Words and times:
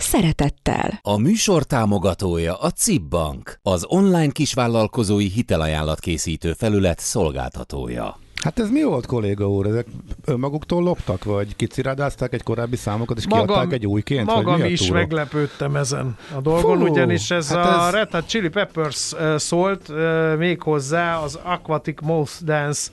szeretettel. 0.00 0.98
A 1.02 1.18
műsor 1.18 1.62
támogatója 1.64 2.54
a 2.54 2.70
CIP 2.70 3.02
Bank, 3.02 3.58
az 3.62 3.84
online 3.88 4.30
kisvállalkozói 4.32 5.26
hitelajánlat 5.28 6.00
készítő 6.00 6.52
felület 6.52 6.98
szolgáltatója. 6.98 8.18
Hát 8.42 8.58
ez 8.58 8.70
mi 8.70 8.82
volt, 8.82 9.06
kolléga 9.06 9.48
úr? 9.50 9.66
Ezek 9.66 9.86
önmaguktól 10.24 10.82
loptak, 10.82 11.24
vagy 11.24 11.56
kicirádázták 11.56 12.32
egy 12.32 12.42
korábbi 12.42 12.76
számokat, 12.76 13.18
és 13.18 13.26
Magam- 13.26 13.46
kiadták 13.48 13.72
egy 13.72 13.86
újként? 13.86 14.26
vagy 14.26 14.36
Magam 14.44 14.60
mi 14.60 14.66
a 14.66 14.66
is 14.66 14.90
meglepődtem 14.90 15.76
ezen 15.76 16.16
a 16.36 16.40
dolgon, 16.40 16.78
Fú, 16.78 16.86
ugyanis 16.86 17.30
ez 17.30 17.48
hát 17.48 17.66
a 17.80 17.86
ez- 17.86 17.92
Red 17.94 18.10
Hot 18.10 18.26
Chili 18.26 18.48
Peppers 18.48 19.12
eh, 19.12 19.38
szólt 19.38 19.90
eh, 19.90 20.36
méghozzá 20.36 21.16
az 21.18 21.38
Aquatic 21.42 22.00
Moth 22.02 22.32
Dance 22.44 22.90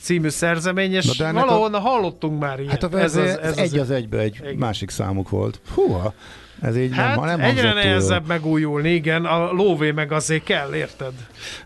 című 0.00 0.28
szerzemény, 0.28 0.92
és 0.92 1.18
valahol 1.18 1.70
hallottunk 1.70 2.40
már 2.40 2.60
ilyet. 2.60 2.70
Hát 2.70 2.94
a 2.94 2.98
ez, 2.98 3.16
ez, 3.16 3.36
ez 3.36 3.56
egy 3.56 3.78
az 3.78 3.90
egybe 3.90 4.18
egy 4.18 4.36
Igen. 4.40 4.54
másik 4.54 4.90
számuk 4.90 5.28
volt. 5.28 5.60
Húha, 5.74 6.14
ez 6.62 6.76
így 6.76 6.94
Hát 6.94 7.16
nem, 7.16 7.24
nem 7.24 7.40
egyre 7.40 7.62
jól. 7.62 7.74
nehezebb 7.74 8.26
megújulni, 8.26 8.90
igen, 8.90 9.24
a 9.24 9.52
lóvé 9.52 9.90
meg 9.90 10.12
azért 10.12 10.44
kell, 10.44 10.74
érted? 10.74 11.12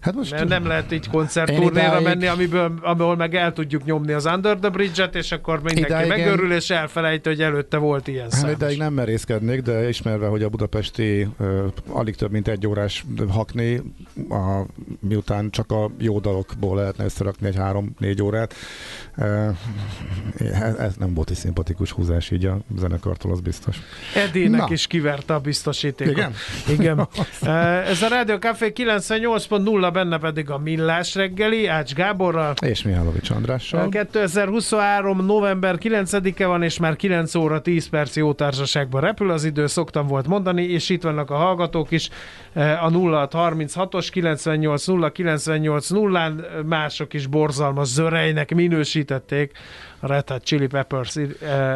Hát 0.01 0.15
most 0.15 0.31
Mert 0.31 0.49
nem 0.49 0.67
lehet 0.67 0.93
így 0.93 1.09
koncertturnéra 1.09 1.71
idáig- 1.71 2.05
menni, 2.05 2.27
amiből, 2.27 2.73
amiből 2.83 3.15
meg 3.15 3.35
el 3.35 3.53
tudjuk 3.53 3.85
nyomni 3.85 4.13
az 4.13 4.27
Under 4.27 4.57
the 4.59 4.69
Bridge-et, 4.69 5.15
és 5.15 5.33
akkor 5.33 5.63
mindenki 5.63 5.81
Idáig 5.93 6.09
megörül, 6.09 6.53
és 6.53 6.71
elfelejti, 6.71 7.29
hogy 7.29 7.43
előtte 7.43 7.77
volt 7.77 8.09
ilyen. 8.09 8.31
Hát 8.31 8.45
is. 8.45 8.51
ideig 8.55 8.79
nem 8.79 8.93
merészkednék, 8.93 9.61
de 9.63 9.89
ismerve, 9.89 10.27
hogy 10.27 10.43
a 10.43 10.49
budapesti 10.49 11.29
uh, 11.39 11.65
alig 11.89 12.17
több 12.17 12.31
mint 12.31 12.49
egy 12.49 12.67
órás 12.67 13.05
hakni, 13.29 13.83
a, 14.29 14.63
miután 15.01 15.51
csak 15.51 15.71
a 15.73 15.91
jó 15.99 16.19
dalokból 16.19 16.77
lehetne 16.77 17.05
összerakni 17.05 17.47
egy 17.47 17.57
három-négy 17.57 18.23
órát, 18.23 18.55
uh, 19.17 19.57
ez, 20.39 20.75
ez 20.75 20.95
nem 20.97 21.15
volt 21.15 21.31
egy 21.31 21.37
szimpatikus 21.37 21.91
húzás 21.91 22.31
így 22.31 22.45
a 22.45 22.59
zenekartól, 22.79 23.33
az 23.33 23.41
biztos. 23.41 23.77
Edének 24.15 24.61
Na. 24.61 24.67
is 24.71 24.86
kiverte 24.87 25.35
a 25.35 25.39
biztosítékot. 25.39 26.13
Igen? 26.13 26.35
Igen. 26.69 27.09
Ez 27.91 28.03
a 28.03 28.09
Rádió 28.09 28.37
Café 28.37 28.73
98.0, 28.77 29.91
benne 29.93 30.19
pedig 30.19 30.51
a 30.51 30.59
Millás 30.59 31.15
reggeli, 31.15 31.67
Ács 31.67 31.95
Gáborral. 31.95 32.55
És 32.61 32.83
Mihálovics 32.83 33.31
Andrással. 33.31 33.89
2023. 33.89 35.25
november 35.25 35.77
9-e 35.81 36.47
van, 36.47 36.63
és 36.63 36.79
már 36.79 36.97
9 36.97 37.35
óra 37.35 37.61
10 37.61 37.89
perc 37.89 38.17
jó 38.17 38.33
társaságban 38.33 39.01
repül 39.01 39.31
az 39.31 39.45
idő, 39.45 39.67
szoktam 39.67 40.07
volt 40.07 40.27
mondani, 40.27 40.63
és 40.63 40.89
itt 40.89 41.03
vannak 41.03 41.31
a 41.31 41.37
hallgatók 41.37 41.91
is, 41.91 42.11
eh, 42.57 42.85
a 42.85 42.91
0636-os 42.91 44.09
98 44.11 44.87
0 44.87 45.13
98 45.13 45.89
0 45.91 46.35
mások 46.67 47.15
is 47.15 47.27
borzalmas 47.27 47.89
zörejnek 47.89 48.55
minősítették 48.55 49.53
a 50.01 50.07
Red 50.07 50.29
Hot 50.29 50.43
Chili 50.43 50.67
Peppers 50.67 51.17
eh, 51.17 51.29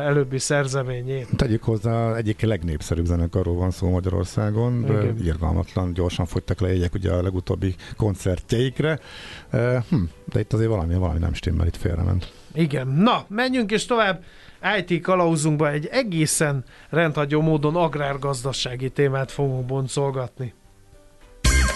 előbbi 0.06 0.38
szerzeményét. 0.38 1.28
Tegyük 1.36 1.62
hozzá, 1.62 2.14
egyik 2.14 2.40
legnépszerűbb 2.40 3.04
zenekarról 3.04 3.56
van 3.56 3.70
szó 3.70 3.90
Magyarországon. 3.90 4.84
Igen. 4.84 5.16
Irgalmatlan, 5.24 5.92
gyorsan 5.92 6.26
fogytak 6.26 6.60
le 6.60 6.68
jegyek 6.68 6.94
ugye 6.94 7.10
a 7.12 7.22
legutóbbi 7.22 7.74
koncertjeikre. 7.96 8.98
Uh, 9.52 9.76
hm, 9.90 10.02
de 10.24 10.40
itt 10.40 10.52
azért 10.52 10.68
valami, 10.68 10.94
valami 10.94 11.18
nem 11.18 11.32
stimmel, 11.32 11.66
itt 11.66 11.76
félrement. 11.76 12.32
Igen. 12.54 12.86
Na, 12.88 13.24
menjünk 13.28 13.70
és 13.70 13.86
tovább 13.86 14.24
IT 14.78 15.02
kalauzunkba 15.02 15.70
egy 15.70 15.86
egészen 15.86 16.64
rendhagyó 16.88 17.40
módon 17.40 17.76
agrárgazdasági 17.76 18.90
témát 18.90 19.30
fogunk 19.30 19.66
boncolgatni. 19.66 20.54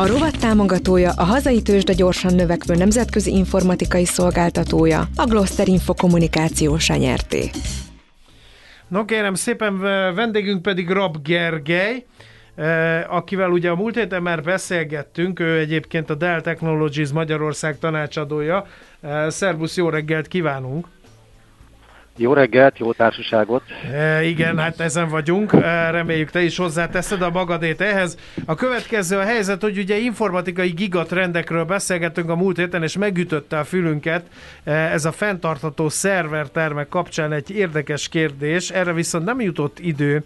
A 0.00 0.06
rovat 0.06 0.38
támogatója 0.38 1.10
a 1.16 1.24
hazai 1.24 1.62
tőzsde 1.62 1.92
gyorsan 1.92 2.34
növekvő 2.34 2.74
nemzetközi 2.74 3.30
informatikai 3.30 4.04
szolgáltatója, 4.04 5.08
a 5.16 5.24
Gloster 5.24 5.68
Info 5.68 5.94
kommunikációs 5.94 6.88
nyerté. 6.88 7.50
No 8.88 9.04
kérem 9.04 9.34
szépen, 9.34 9.78
vendégünk 10.14 10.62
pedig 10.62 10.88
Rab 10.88 11.22
Gergely, 11.22 12.04
eh, 12.54 13.14
akivel 13.14 13.50
ugye 13.50 13.70
a 13.70 13.74
múlt 13.74 13.94
héten 13.94 14.22
már 14.22 14.42
beszélgettünk, 14.42 15.40
ő 15.40 15.58
egyébként 15.58 16.10
a 16.10 16.14
Dell 16.14 16.40
Technologies 16.40 17.10
Magyarország 17.10 17.78
tanácsadója. 17.78 18.66
Eh, 19.00 19.30
Szervusz, 19.30 19.76
jó 19.76 19.88
reggelt 19.88 20.28
kívánunk! 20.28 20.86
Jó 22.16 22.32
reggelt, 22.32 22.78
jó 22.78 22.92
társaságot! 22.92 23.62
E, 23.92 24.22
igen, 24.22 24.58
hát 24.58 24.80
ezen 24.80 25.08
vagyunk. 25.08 25.52
E, 25.52 25.90
reméljük 25.90 26.30
te 26.30 26.42
is 26.42 26.56
hozzáteszed 26.56 27.22
a 27.22 27.30
magadét 27.30 27.80
ehhez. 27.80 28.16
A 28.46 28.54
következő 28.54 29.16
a 29.16 29.24
helyzet, 29.24 29.62
hogy 29.62 29.78
ugye 29.78 29.98
informatikai 29.98 30.70
gigatrendekről 30.70 31.64
beszélgettünk 31.64 32.30
a 32.30 32.36
múlt 32.36 32.56
héten, 32.56 32.82
és 32.82 32.96
megütötte 32.96 33.58
a 33.58 33.64
fülünket 33.64 34.24
e, 34.64 34.72
ez 34.72 35.04
a 35.04 35.12
fenntartható 35.12 35.88
szervertermek 35.88 36.88
kapcsán 36.88 37.32
egy 37.32 37.50
érdekes 37.50 38.08
kérdés. 38.08 38.70
Erre 38.70 38.92
viszont 38.92 39.24
nem 39.24 39.40
jutott 39.40 39.78
idő, 39.78 40.24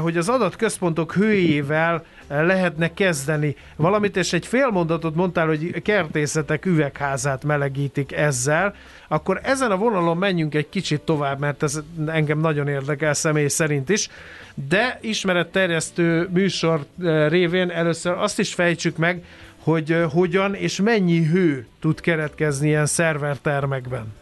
hogy 0.00 0.16
az 0.16 0.28
adatközpontok 0.28 1.12
hőjével 1.12 2.04
e, 2.28 2.42
lehetne 2.42 2.94
kezdeni 2.94 3.56
valamit, 3.76 4.16
és 4.16 4.32
egy 4.32 4.46
fél 4.46 4.70
mondatot 4.70 5.14
mondtál, 5.14 5.46
hogy 5.46 5.82
kertészetek 5.82 6.66
üvegházát 6.66 7.44
melegítik 7.44 8.12
ezzel, 8.12 8.74
akkor 9.08 9.40
ezen 9.42 9.70
a 9.70 9.76
vonalon 9.76 10.16
menjünk 10.16 10.54
egy 10.54 10.68
kicsit 10.68 11.00
tovább, 11.00 11.38
mert 11.38 11.62
ez 11.62 11.80
engem 12.06 12.38
nagyon 12.38 12.68
érdekel 12.68 13.14
személy 13.14 13.48
szerint 13.48 13.88
is, 13.88 14.08
de 14.68 14.98
ismeretterjesztő 15.00 16.28
műsor 16.32 16.84
eh, 17.02 17.28
révén 17.28 17.70
először 17.70 18.12
azt 18.12 18.38
is 18.38 18.54
fejtsük 18.54 18.96
meg, 18.96 19.24
hogy 19.62 19.92
eh, 19.92 20.10
hogyan 20.10 20.54
és 20.54 20.80
mennyi 20.80 21.24
hő 21.24 21.66
tud 21.80 22.00
keretkezni 22.00 22.68
ilyen 22.68 22.86
szervertermekben. 22.86 24.12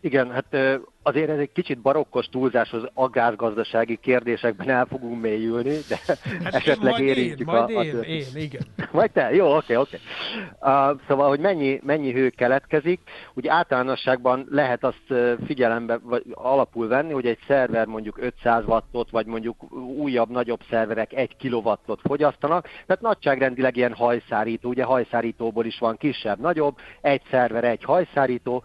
Igen, 0.00 0.30
hát 0.30 0.80
azért 1.02 1.30
ez 1.30 1.38
egy 1.38 1.52
kicsit 1.52 1.78
barokkos 1.78 2.26
túlzás, 2.26 2.72
az 2.72 2.88
agrárgazdasági 2.94 3.98
kérdésekben 4.02 4.68
el 4.68 4.86
fogunk 4.86 5.20
mélyülni, 5.20 5.76
de 5.88 5.98
hát 6.06 6.54
esetleg 6.54 6.92
majd 6.92 7.04
érintjük 7.04 7.48
én, 7.48 7.54
majd 7.54 7.70
a, 7.76 7.78
a 7.78 7.82
én, 7.82 8.04
én, 8.04 8.42
igen. 8.42 8.62
Vagy 8.92 9.10
te? 9.10 9.34
Jó, 9.34 9.56
oké, 9.56 9.74
oké. 9.76 9.98
Uh, 10.60 11.00
szóval, 11.08 11.28
hogy 11.28 11.40
mennyi, 11.40 11.80
mennyi 11.84 12.12
hő 12.12 12.28
keletkezik, 12.28 13.00
úgy 13.34 13.46
általánosságban 13.46 14.46
lehet 14.50 14.84
azt 14.84 15.14
figyelembe 15.46 15.98
vagy 16.02 16.22
alapul 16.30 16.88
venni, 16.88 17.12
hogy 17.12 17.26
egy 17.26 17.38
szerver 17.46 17.86
mondjuk 17.86 18.18
500 18.20 18.64
wattot, 18.66 19.10
vagy 19.10 19.26
mondjuk 19.26 19.72
újabb, 19.96 20.30
nagyobb 20.30 20.60
szerverek 20.70 21.12
1 21.12 21.36
kilowattot 21.36 22.00
fogyasztanak, 22.00 22.68
tehát 22.86 23.02
nagyságrendileg 23.02 23.76
ilyen 23.76 23.94
hajszárító, 23.94 24.68
ugye 24.68 24.84
hajszárítóból 24.84 25.64
is 25.64 25.78
van 25.78 25.96
kisebb, 25.96 26.40
nagyobb, 26.40 26.76
egy 27.00 27.22
szerver, 27.30 27.64
egy 27.64 27.84
hajszárító, 27.84 28.64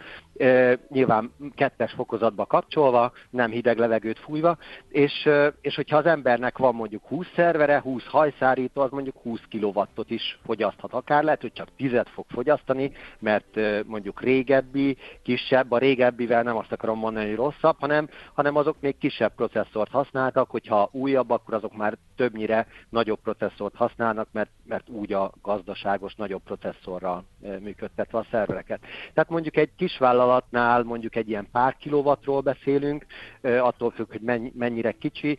nyilván 0.89 1.33
kettes 1.55 1.91
fokozatba 1.91 2.45
kapcsolva, 2.45 3.11
nem 3.29 3.51
hideg 3.51 3.77
levegőt 3.77 4.19
fújva, 4.19 4.57
és, 4.89 5.29
és 5.61 5.75
hogyha 5.75 5.97
az 5.97 6.05
embernek 6.05 6.57
van 6.57 6.75
mondjuk 6.75 7.07
20 7.07 7.27
szervere, 7.35 7.79
20 7.79 8.05
hajszárító, 8.05 8.81
az 8.81 8.91
mondjuk 8.91 9.15
20 9.21 9.39
kilowattot 9.49 10.09
is 10.09 10.39
fogyaszthat. 10.45 10.93
Akár 10.93 11.23
lehet, 11.23 11.41
hogy 11.41 11.53
csak 11.53 11.67
10 11.75 11.91
fog 12.13 12.25
fogyasztani, 12.27 12.91
mert 13.19 13.59
mondjuk 13.85 14.21
régebbi, 14.21 14.97
kisebb, 15.23 15.71
a 15.71 15.77
régebbivel 15.77 16.43
nem 16.43 16.57
azt 16.57 16.71
akarom 16.71 16.99
mondani, 16.99 17.27
hogy 17.27 17.35
rosszabb, 17.35 17.75
hanem, 17.79 18.09
hanem 18.33 18.55
azok 18.55 18.75
még 18.79 18.97
kisebb 18.97 19.35
processzort 19.35 19.91
használtak, 19.91 20.49
hogyha 20.49 20.89
újabb, 20.91 21.29
akkor 21.29 21.53
azok 21.53 21.77
már 21.77 21.97
többnyire 22.15 22.67
nagyobb 22.89 23.19
processzort 23.19 23.75
használnak, 23.75 24.27
mert, 24.31 24.49
mert 24.65 24.89
úgy 24.89 25.13
a 25.13 25.31
gazdaságos 25.41 26.15
nagyobb 26.15 26.43
processzorral 26.43 27.23
működtetve 27.59 28.17
a 28.17 28.25
szervereket. 28.31 28.79
Tehát 29.13 29.29
mondjuk 29.29 29.57
egy 29.57 29.69
kisvállalat 29.75 30.26
vállalatnál 30.27 30.83
mondjuk 30.83 31.15
egy 31.15 31.29
ilyen 31.29 31.47
pár 31.51 31.75
kilovatról 31.79 32.41
beszélünk, 32.41 33.05
attól 33.41 33.91
függ, 33.91 34.11
hogy 34.11 34.51
mennyire 34.53 34.91
kicsi, 34.91 35.37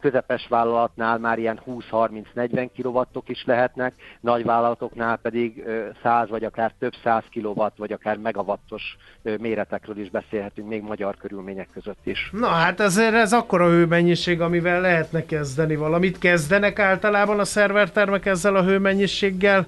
közepes 0.00 0.46
vállalatnál 0.48 1.18
már 1.18 1.38
ilyen 1.38 1.60
20-30-40 1.66 2.68
kilowattok 2.74 3.28
is 3.28 3.44
lehetnek, 3.46 3.94
nagy 4.20 4.44
vállalatoknál 4.44 5.16
pedig 5.16 5.64
100 6.02 6.28
vagy 6.28 6.44
akár 6.44 6.72
több 6.78 6.92
száz 7.02 7.24
kilowatt, 7.30 7.76
vagy 7.76 7.92
akár 7.92 8.16
megawattos 8.16 8.96
méretekről 9.22 9.98
is 9.98 10.10
beszélhetünk, 10.10 10.68
még 10.68 10.82
magyar 10.82 11.16
körülmények 11.16 11.68
között 11.72 12.06
is. 12.06 12.30
Na 12.32 12.46
hát 12.46 12.80
ezért 12.80 13.14
ez 13.14 13.32
akkora 13.32 13.68
hőmennyiség, 13.68 14.40
amivel 14.40 14.80
lehetne 14.80 15.24
kezdeni 15.24 15.76
valamit. 15.76 16.18
Kezdenek 16.18 16.78
általában 16.78 17.38
a 17.38 17.44
szervertermek 17.44 18.26
ezzel 18.26 18.56
a 18.56 18.64
hőmennyiséggel 18.64 19.66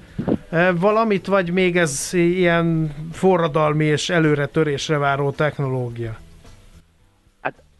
valamit, 0.75 1.27
vagy 1.27 1.51
még 1.51 1.77
ez 1.77 2.11
ilyen 2.13 2.95
forradalmi 3.13 3.85
és 3.85 4.11
előre 4.11 4.47
törésre 4.47 4.99
váró 4.99 5.31
technológia? 5.31 6.17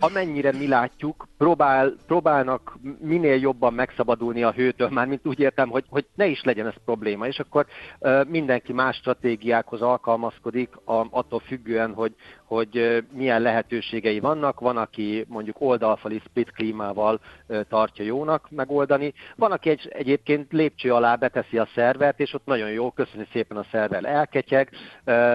amennyire 0.05 0.53
mi 0.53 0.69
látjuk, 0.69 1.29
próbál, 1.39 1.95
próbálnak 2.07 2.79
minél 3.01 3.37
jobban 3.37 3.75
megszabadulni 3.75 4.43
a 4.43 4.53
hőtől, 4.53 4.89
már 4.89 5.07
mint 5.07 5.27
úgy 5.27 5.39
értem, 5.39 5.69
hogy, 5.69 5.85
hogy 5.89 6.07
ne 6.15 6.27
is 6.27 6.43
legyen 6.45 6.67
ez 6.67 6.75
probléma, 6.85 7.27
és 7.27 7.39
akkor 7.39 7.67
uh, 7.99 8.25
mindenki 8.29 8.73
más 8.73 8.97
stratégiákhoz 8.97 9.83
alkalmazkodik, 9.83 10.77
a, 10.85 11.07
attól 11.11 11.41
függően, 11.41 11.93
hogy, 11.95 12.15
hogy 12.45 13.05
milyen 13.13 13.43
lehetőségei 13.43 14.21
vannak. 14.21 14.61
Van, 14.61 14.77
aki 14.77 15.25
mondjuk 15.29 15.61
oldalfali 15.61 16.23
split 16.25 16.51
klímával 16.51 17.21
tartja 17.69 18.05
jónak 18.05 18.51
megoldani. 18.51 19.13
Van, 19.37 19.53
aki 19.53 19.71
egy, 19.71 19.89
egyébként 19.93 20.53
lépcső 20.53 20.93
alá 20.93 21.15
beteszi 21.15 21.59
a 21.59 21.69
szervert, 21.75 22.21
és 22.21 22.35
ott 22.35 22.47
nagyon 22.47 22.71
jó, 22.71 22.91
köszönni 22.91 23.27
szépen 23.33 23.57
a 23.57 23.67
szerver 23.71 24.05
elketyeg, 24.05 24.71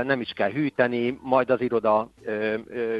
nem 0.04 0.22
is 0.22 0.32
kell 0.32 0.52
hűteni, 0.52 1.20
majd 1.22 1.50
az 1.50 1.62
iroda 1.62 2.10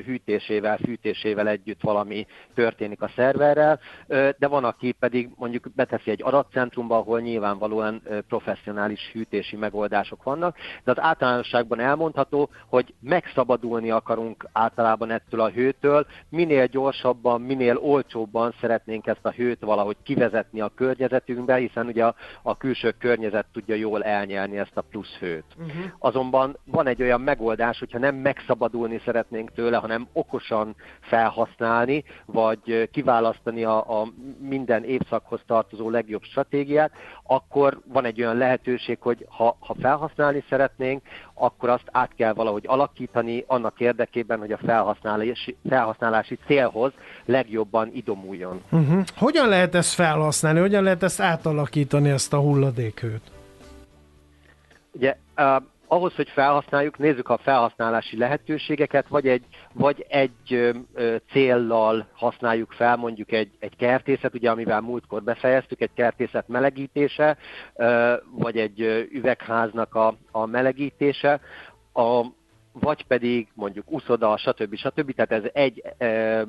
hűtésével, 0.06 0.78
fűtésével 0.78 1.48
együtt 1.48 1.82
valami 1.82 2.26
történik 2.54 2.89
a 2.98 3.12
szerverrel, 3.16 3.80
de 4.08 4.48
van, 4.48 4.64
aki 4.64 4.92
pedig 4.92 5.30
mondjuk 5.36 5.66
beteszi 5.76 6.12
egy 6.12 6.24
adatcentrumba, 6.24 6.98
ahol 6.98 7.20
nyilvánvalóan 7.20 8.02
professzionális 8.28 9.10
hűtési 9.14 9.56
megoldások 9.56 10.24
vannak, 10.24 10.58
de 10.84 10.92
az 10.92 11.00
általánosságban 11.00 11.80
elmondható, 11.80 12.50
hogy 12.68 12.94
megszabadulni 13.00 13.92
akar 13.92 14.18
akarunk 14.20 14.48
általában 14.52 15.12
ettől 15.12 15.40
a 15.40 15.50
hőtől, 15.50 16.06
minél 16.30 16.66
gyorsabban, 16.66 17.42
minél 17.42 17.78
olcsóbban 17.78 18.54
szeretnénk 18.60 19.08
ezt 19.08 19.26
a 19.26 19.32
hőt 19.32 19.60
valahogy 19.60 19.98
kivezetni 20.04 20.62
a 20.62 20.72
környezetünkbe, 20.76 21.56
hiszen 21.56 21.86
ugye 21.86 22.06
a, 22.06 22.16
a 22.42 22.58
külső 22.58 22.92
környezet 22.92 23.46
tudja 23.54 23.76
jól 23.76 24.04
elnyelni 24.04 24.58
ezt 24.58 24.78
a 24.78 24.82
plusz 24.82 25.16
hőt. 25.20 25.44
Uh-huh. 25.58 25.84
Azonban 26.00 26.58
van 26.66 26.88
egy 26.88 27.02
olyan 27.02 27.22
megoldás, 27.22 27.80
hogyha 27.80 28.00
nem 28.00 28.16
megszabadulni 28.16 29.02
szeretnénk 29.06 29.52
tőle, 29.52 29.78
hanem 29.78 30.08
okosan 30.14 30.76
felhasználni, 31.00 32.04
vagy 32.26 32.79
kiválasztani 32.92 33.64
a, 33.64 34.02
a 34.02 34.08
minden 34.40 34.84
évszakhoz 34.84 35.40
tartozó 35.48 35.90
legjobb 35.90 36.24
stratégiát, 36.24 36.92
akkor 37.24 37.80
van 37.86 38.06
egy 38.06 38.22
olyan 38.22 38.38
lehetőség, 38.38 38.98
hogy 39.02 39.26
ha, 39.30 39.58
ha 39.60 39.76
felhasználni 39.80 40.44
szeretnénk, 40.50 41.02
akkor 41.34 41.70
azt 41.70 41.90
át 41.92 42.12
kell 42.16 42.34
valahogy 42.34 42.64
alakítani 42.68 43.44
annak 43.48 43.80
érdekében, 43.80 44.40
hogy 44.40 44.52
a 44.52 44.58
felhasználási, 44.58 45.58
felhasználási 45.70 46.38
célhoz 46.46 46.92
legjobban 47.26 47.90
idomuljon. 47.94 48.62
Uh-huh. 48.72 49.04
Hogyan 49.18 49.48
lehet 49.50 49.76
ezt 49.76 49.94
felhasználni? 49.94 50.60
Hogyan 50.60 50.84
lehet 50.84 51.04
ezt 51.04 51.20
átalakítani, 51.20 52.10
ezt 52.10 52.34
a 52.34 52.38
hulladékhőt? 52.38 53.22
Ugye, 54.92 55.18
uh, 55.38 55.64
ahhoz, 55.92 56.16
hogy 56.16 56.30
felhasználjuk, 56.30 56.98
nézzük 56.98 57.30
a 57.30 57.38
felhasználási 57.38 58.18
lehetőségeket, 58.18 59.08
vagy 59.08 59.28
egy, 59.28 59.46
vagy 59.74 60.06
egy 60.10 60.54
ö, 60.94 61.16
céllal 61.32 62.08
használjuk 62.14 62.72
fel, 62.72 62.96
mondjuk 62.96 63.32
egy, 63.32 63.52
egy 63.60 63.76
kertészet, 63.76 64.34
ugye 64.34 64.50
amivel 64.50 64.82
múltkor 64.82 65.24
befejeztük, 65.24 65.82
egy 65.82 65.94
kertészet 65.94 66.48
melegítése, 66.48 67.38
ö, 67.76 68.14
vagy 68.32 68.58
egy 68.58 69.08
üvegháznak 69.12 69.96
a, 69.96 70.18
a 70.32 70.46
melegítése. 70.46 71.40
A, 71.94 72.26
vagy 72.80 73.06
pedig 73.06 73.48
mondjuk 73.54 73.92
uszoda, 73.92 74.38
stb. 74.38 74.76
stb. 74.76 75.14
Tehát 75.14 75.32
ez 75.32 75.52
egy 75.54 75.84
e, 75.98 76.46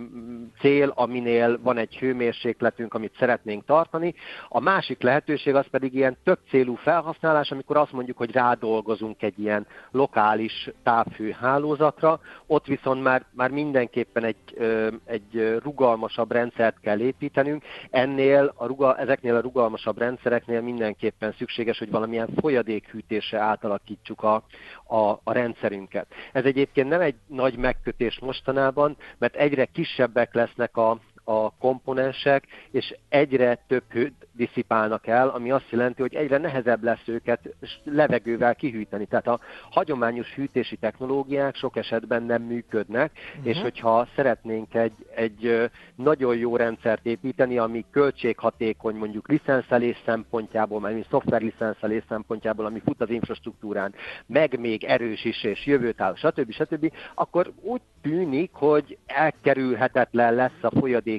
cél, 0.61 0.93
aminél 0.95 1.61
van 1.63 1.77
egy 1.77 1.97
hőmérsékletünk, 1.97 2.95
amit 2.95 3.17
szeretnénk 3.19 3.65
tartani. 3.65 4.15
A 4.49 4.61
másik 4.61 5.03
lehetőség 5.03 5.55
az 5.55 5.67
pedig 5.71 5.95
ilyen 5.95 6.17
több 6.25 6.39
célú 6.49 6.75
felhasználás, 6.75 7.51
amikor 7.51 7.77
azt 7.77 7.93
mondjuk, 7.93 8.17
hogy 8.17 8.33
rádolgozunk 8.33 9.23
egy 9.23 9.39
ilyen 9.39 9.67
lokális 9.91 10.71
távhőhálózatra, 10.83 12.21
ott 12.47 12.67
viszont 12.67 13.03
már, 13.03 13.25
már 13.31 13.51
mindenképpen 13.51 14.25
egy, 14.25 14.59
e, 14.59 14.91
egy 15.05 15.59
rugalmasabb 15.63 16.33
rendszert 16.33 16.81
kell 16.81 17.01
építenünk. 17.01 17.63
Ennél 17.91 18.53
a 18.57 18.67
ruga, 18.67 18.97
ezeknél 18.97 19.37
a 19.37 19.41
rugalmasabb 19.41 19.99
rendszereknél 19.99 20.61
mindenképpen 20.61 21.35
szükséges, 21.39 21.79
hogy 21.79 21.91
valamilyen 21.91 22.29
folyadékhűtésre 22.41 23.39
átalakítsuk 23.39 24.23
a, 24.23 24.43
a, 24.87 25.21
a 25.25 25.33
rendszerünket. 25.33 26.07
Ez 26.33 26.45
egyébként 26.45 26.89
nem 26.89 27.01
egy 27.01 27.15
nagy 27.27 27.57
megkötés 27.57 28.19
mostanában, 28.19 28.97
mert 29.19 29.37
egyre 29.37 29.65
kisebbek 29.65 30.35
lesznek 30.35 30.77
a, 30.77 31.01
a 31.31 31.53
komponensek, 31.59 32.47
és 32.71 32.95
egyre 33.09 33.59
több 33.67 33.83
hőt 33.91 34.27
diszipálnak 34.33 35.07
el, 35.07 35.29
ami 35.29 35.51
azt 35.51 35.71
jelenti, 35.71 36.01
hogy 36.01 36.15
egyre 36.15 36.39
nehezebb 36.39 36.83
lesz 36.83 37.03
őket 37.07 37.55
levegővel 37.85 38.55
kihűteni. 38.55 39.07
Tehát 39.07 39.27
a 39.27 39.41
hagyományos 39.71 40.35
hűtési 40.35 40.77
technológiák 40.77 41.55
sok 41.55 41.77
esetben 41.77 42.23
nem 42.23 42.43
működnek, 42.43 43.13
uh-huh. 43.29 43.47
és 43.47 43.61
hogyha 43.61 44.09
szeretnénk 44.17 44.75
egy, 44.75 44.93
egy 45.15 45.71
nagyon 45.95 46.37
jó 46.37 46.57
rendszert 46.57 47.07
építeni, 47.07 47.59
ami 47.59 47.85
költséghatékony 47.91 48.95
mondjuk 48.95 49.29
licenszelés 49.29 50.03
szempontjából, 50.05 50.81
mert 50.81 51.09
szoftver 51.11 51.41
licenszelés 51.41 52.03
szempontjából, 52.09 52.67
ami 52.67 52.81
fut 52.85 53.01
az 53.01 53.11
infrastruktúrán, 53.11 53.95
meg 54.27 54.59
még 54.59 54.85
erős 54.85 55.25
is, 55.25 55.45
és 55.45 55.67
jövőtáv, 55.67 56.17
stb. 56.17 56.53
stb., 56.53 56.93
akkor 57.15 57.53
úgy 57.61 57.81
tűnik, 58.03 58.51
hogy 58.53 58.99
elkerülhetetlen 59.07 60.35
lesz 60.35 60.63
a 60.63 60.71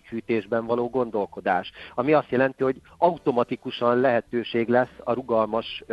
folyadékhűtésben 0.02 0.66
való 0.66 0.90
gondolkodás. 0.90 1.72
Ami 1.96 2.14
azt 2.14 2.30
jelenti, 2.30 2.64
hogy 2.64 2.76
automatikusan 2.98 4.00
lehetőség 4.00 4.68
lesz 4.68 4.96
a 5.04 5.14
rugalmas 5.14 5.84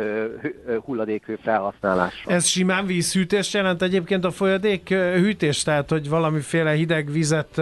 hulladékhő 0.85 1.39
felhasználásra. 1.41 2.31
Ez 2.31 2.45
simán 2.45 2.85
vízhűtés 2.85 3.53
jelent 3.53 3.81
egyébként 3.81 4.25
a 4.25 4.31
folyadék 4.31 4.89
hűtés, 4.93 5.63
tehát 5.63 5.89
hogy 5.89 6.09
valamiféle 6.09 6.71
hideg 6.71 7.11
vizet 7.11 7.61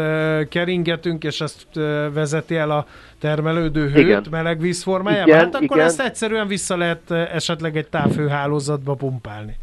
keringetünk, 0.49 1.23
és 1.23 1.41
ezt 1.41 1.67
vezeti 2.13 2.55
el 2.55 2.71
a 2.71 2.85
termelődő 3.19 3.89
hőt 3.89 3.97
igen. 3.97 4.25
meleg 4.29 4.59
víz 4.59 4.83
formájában? 4.83 5.27
Igen, 5.27 5.39
hát 5.39 5.55
akkor 5.55 5.77
igen. 5.77 5.87
ezt 5.87 6.01
egyszerűen 6.01 6.47
vissza 6.47 6.77
lehet 6.77 7.11
esetleg 7.11 7.77
egy 7.77 7.87
távhőhálózatba 7.87 8.93
pumpálni. 8.93 9.55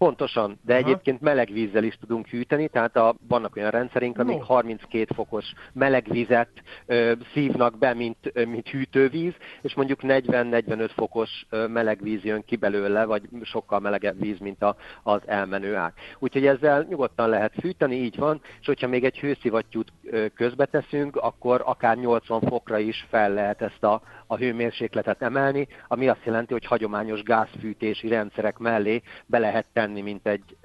Pontosan, 0.00 0.58
de 0.64 0.72
Aha. 0.74 0.82
egyébként 0.82 1.20
meleg 1.20 1.52
vízzel 1.52 1.84
is 1.84 1.96
tudunk 2.00 2.26
hűteni, 2.26 2.68
tehát 2.68 2.96
a, 2.96 3.14
vannak 3.28 3.56
olyan 3.56 3.70
rendszerink, 3.70 4.18
amik 4.18 4.38
no. 4.38 4.44
32 4.44 5.14
fokos 5.14 5.52
meleg 5.72 6.06
vizet 6.10 6.48
ö, 6.86 7.12
szívnak 7.32 7.78
be, 7.78 7.94
mint, 7.94 8.16
ö, 8.32 8.44
mint 8.44 8.68
hűtővíz, 8.68 9.32
és 9.60 9.74
mondjuk 9.74 10.00
40-45 10.02 10.90
fokos 10.94 11.46
ö, 11.50 11.66
meleg 11.66 12.02
víz 12.02 12.24
jön 12.24 12.44
ki 12.44 12.56
belőle, 12.56 13.04
vagy 13.04 13.22
sokkal 13.42 13.80
melegebb 13.80 14.20
víz, 14.20 14.38
mint 14.38 14.62
a, 14.62 14.76
az 15.02 15.20
elmenő 15.26 15.74
ág. 15.74 15.92
Úgyhogy 16.18 16.46
ezzel 16.46 16.86
nyugodtan 16.88 17.28
lehet 17.28 17.52
fűteni, 17.60 17.96
így 17.96 18.16
van, 18.16 18.40
és 18.60 18.66
hogyha 18.66 18.88
még 18.88 19.04
egy 19.04 19.18
hőszivattyút 19.18 19.92
közbeteszünk, 20.34 21.16
akkor 21.16 21.62
akár 21.64 21.96
80 21.96 22.40
fokra 22.40 22.78
is 22.78 23.06
fel 23.10 23.32
lehet 23.32 23.62
ezt 23.62 23.84
a, 23.84 24.02
a 24.30 24.36
hőmérsékletet 24.36 25.22
emelni, 25.22 25.68
ami 25.88 26.08
azt 26.08 26.24
jelenti, 26.24 26.52
hogy 26.52 26.64
hagyományos 26.64 27.22
gázfűtési 27.22 28.08
rendszerek 28.08 28.58
mellé 28.58 29.02
be 29.26 29.38
lehet 29.38 29.66
tenni, 29.72 30.00
mint 30.00 30.26
egy, 30.26 30.56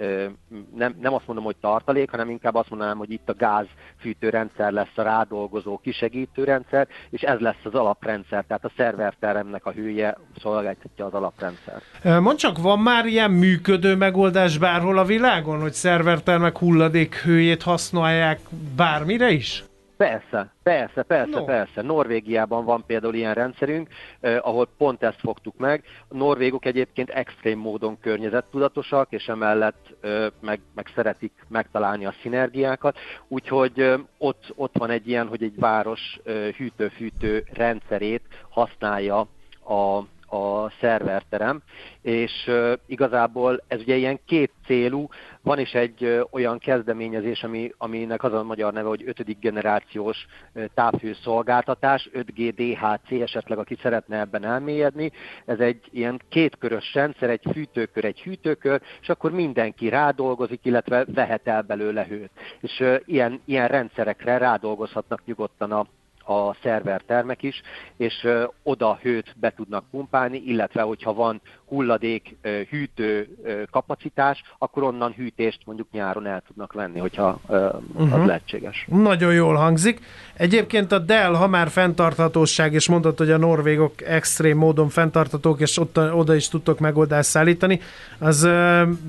nem, 0.76 0.96
nem 1.02 1.14
azt 1.14 1.28
mondom, 1.28 1.46
hogy 1.46 1.56
tartalék, 1.62 2.10
hanem 2.10 2.30
inkább 2.30 2.56
azt 2.56 2.70
mondanám, 2.70 2.98
hogy 2.98 3.12
itt 3.12 3.30
a 3.30 3.34
gázfűtőrendszer 3.34 4.72
lesz 4.72 4.98
a 4.98 5.02
rádolgozó 5.02 5.78
kisegítő 5.78 6.44
rendszer, 6.44 6.88
és 7.10 7.22
ez 7.22 7.40
lesz 7.40 7.64
az 7.64 7.74
alaprendszer, 7.74 8.44
tehát 8.48 8.66
a 8.66 8.72
szerverteremnek 8.78 9.66
a 9.66 9.72
hője 9.72 10.18
szolgáltatja 10.42 11.06
az 11.06 11.14
alaprendszer. 11.14 11.82
Mond 12.22 12.38
csak, 12.38 12.58
van 12.58 12.80
már 12.80 13.06
ilyen 13.06 13.32
működő 13.32 13.96
megoldás 13.96 14.58
bárhol 14.58 14.98
a 14.98 15.06
világon, 15.06 15.62
hogy 15.62 15.74
szervertermek 15.74 16.58
hulladék 16.58 17.16
hőjét 17.16 17.64
használják 17.64 18.40
bármire 18.76 19.30
is? 19.30 19.64
Persze, 19.98 20.52
persze, 20.64 21.04
persze, 21.04 21.40
no. 21.40 21.46
persze. 21.46 21.82
Norvégiában 21.82 22.66
van 22.66 22.84
például 22.86 23.14
ilyen 23.14 23.34
rendszerünk, 23.34 23.90
eh, 24.20 24.48
ahol 24.48 24.68
pont 24.78 25.04
ezt 25.04 25.20
fogtuk 25.20 25.58
meg. 25.58 25.84
A 26.08 26.16
norvégok 26.16 26.66
egyébként 26.66 27.10
extrém 27.10 27.60
módon 27.60 28.00
környezettudatosak, 28.00 29.12
és 29.12 29.28
emellett 29.28 29.96
eh, 30.02 30.26
meg, 30.40 30.60
meg 30.76 30.92
szeretik 30.96 31.32
megtalálni 31.48 32.06
a 32.06 32.14
szinergiákat, 32.22 32.98
úgyhogy 33.28 33.80
eh, 33.80 34.00
ott, 34.18 34.54
ott 34.56 34.78
van 34.78 34.90
egy 34.90 35.08
ilyen, 35.08 35.28
hogy 35.28 35.44
egy 35.44 35.60
város 35.60 36.20
eh, 36.24 36.48
hűtő-fűtő 36.52 37.44
rendszerét 37.54 38.24
használja 38.50 39.28
a, 39.68 40.02
a 40.36 40.72
szerverterem, 40.80 41.62
és 42.02 42.52
igazából 42.86 43.64
ez 43.68 43.80
ugye 43.80 43.96
ilyen 43.96 44.20
két 44.26 44.52
célú, 44.66 45.08
van 45.42 45.60
is 45.60 45.74
egy 45.74 46.26
olyan 46.32 46.60
kezdeményezés, 46.60 47.44
ami, 47.44 47.72
aminek 47.78 48.24
az 48.24 48.34
a 48.34 48.44
magyar 48.44 48.74
neve, 48.74 48.88
hogy 48.88 49.04
ötödik 49.06 49.40
generációs 49.40 50.26
távhőszolgáltatás, 50.74 52.10
5G 52.14 52.52
DHC, 52.56 53.22
esetleg 53.22 53.58
aki 53.58 53.78
szeretne 53.82 54.20
ebben 54.20 54.46
elmélyedni. 54.46 55.12
Ez 55.46 55.60
egy 55.60 55.82
ilyen 55.92 56.22
kétkörös 56.30 56.94
rendszer, 56.94 57.30
egy 57.30 57.46
fűtőkör, 57.52 58.06
egy 58.06 58.22
hűtőkör, 58.22 58.82
és 59.02 59.10
akkor 59.10 59.32
mindenki 59.32 59.90
rádolgozik, 59.90 60.60
illetve 60.66 61.06
vehet 61.08 61.48
el 61.48 61.62
belőle 61.62 62.06
hőt. 62.06 62.32
És 62.60 62.84
ilyen, 63.06 63.42
ilyen 63.46 63.68
rendszerekre 63.68 64.38
rádolgozhatnak 64.38 65.26
nyugodtan 65.26 65.72
a 65.72 65.86
a 66.26 66.56
szervertermek 66.64 67.44
is, 67.44 67.62
és 67.98 68.28
oda 68.64 69.00
hőt 69.02 69.36
be 69.40 69.54
tudnak 69.56 69.84
pumpálni, 69.92 70.38
illetve 70.46 70.82
hogyha 70.82 71.14
van 71.14 71.42
hulladék 71.66 72.36
hűtő 72.70 73.28
kapacitás, 73.72 74.44
akkor 74.58 74.84
onnan 74.84 75.12
hűtést 75.12 75.60
mondjuk 75.66 75.88
nyáron 75.92 76.26
el 76.26 76.44
tudnak 76.48 76.74
venni, 76.74 77.00
hogyha 77.00 77.40
ö, 77.48 77.66
az 77.66 77.74
uh-huh. 77.94 78.26
lehetséges. 78.26 78.86
Nagyon 78.90 79.34
jól 79.34 79.56
hangzik. 79.56 80.00
Egyébként 80.34 80.92
a 80.92 81.00
Dell, 81.00 81.34
ha 81.34 81.48
már 81.48 81.68
fenntarthatóság, 81.68 82.74
és 82.74 82.90
mondott, 82.90 83.18
hogy 83.18 83.32
a 83.32 83.38
norvégok 83.38 84.02
extrém 84.02 84.58
módon 84.58 84.90
fenntarthatók, 84.90 85.60
és 85.60 85.78
ott, 85.78 85.98
oda 85.98 86.36
is 86.36 86.48
tudtok 86.48 86.80
megoldást 86.80 87.30
szállítani, 87.30 87.80
az 88.20 88.50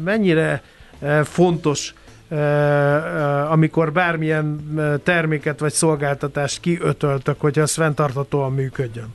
mennyire 0.04 0.62
fontos 1.23 1.94
amikor 3.50 3.92
bármilyen 3.92 4.61
terméket 5.02 5.61
vagy 5.61 5.73
szolgáltatást 5.73 6.61
kiötöltök, 6.61 7.40
hogy 7.40 7.59
az 7.59 7.75
fenntarthatóan 7.75 8.52
működjön? 8.52 9.14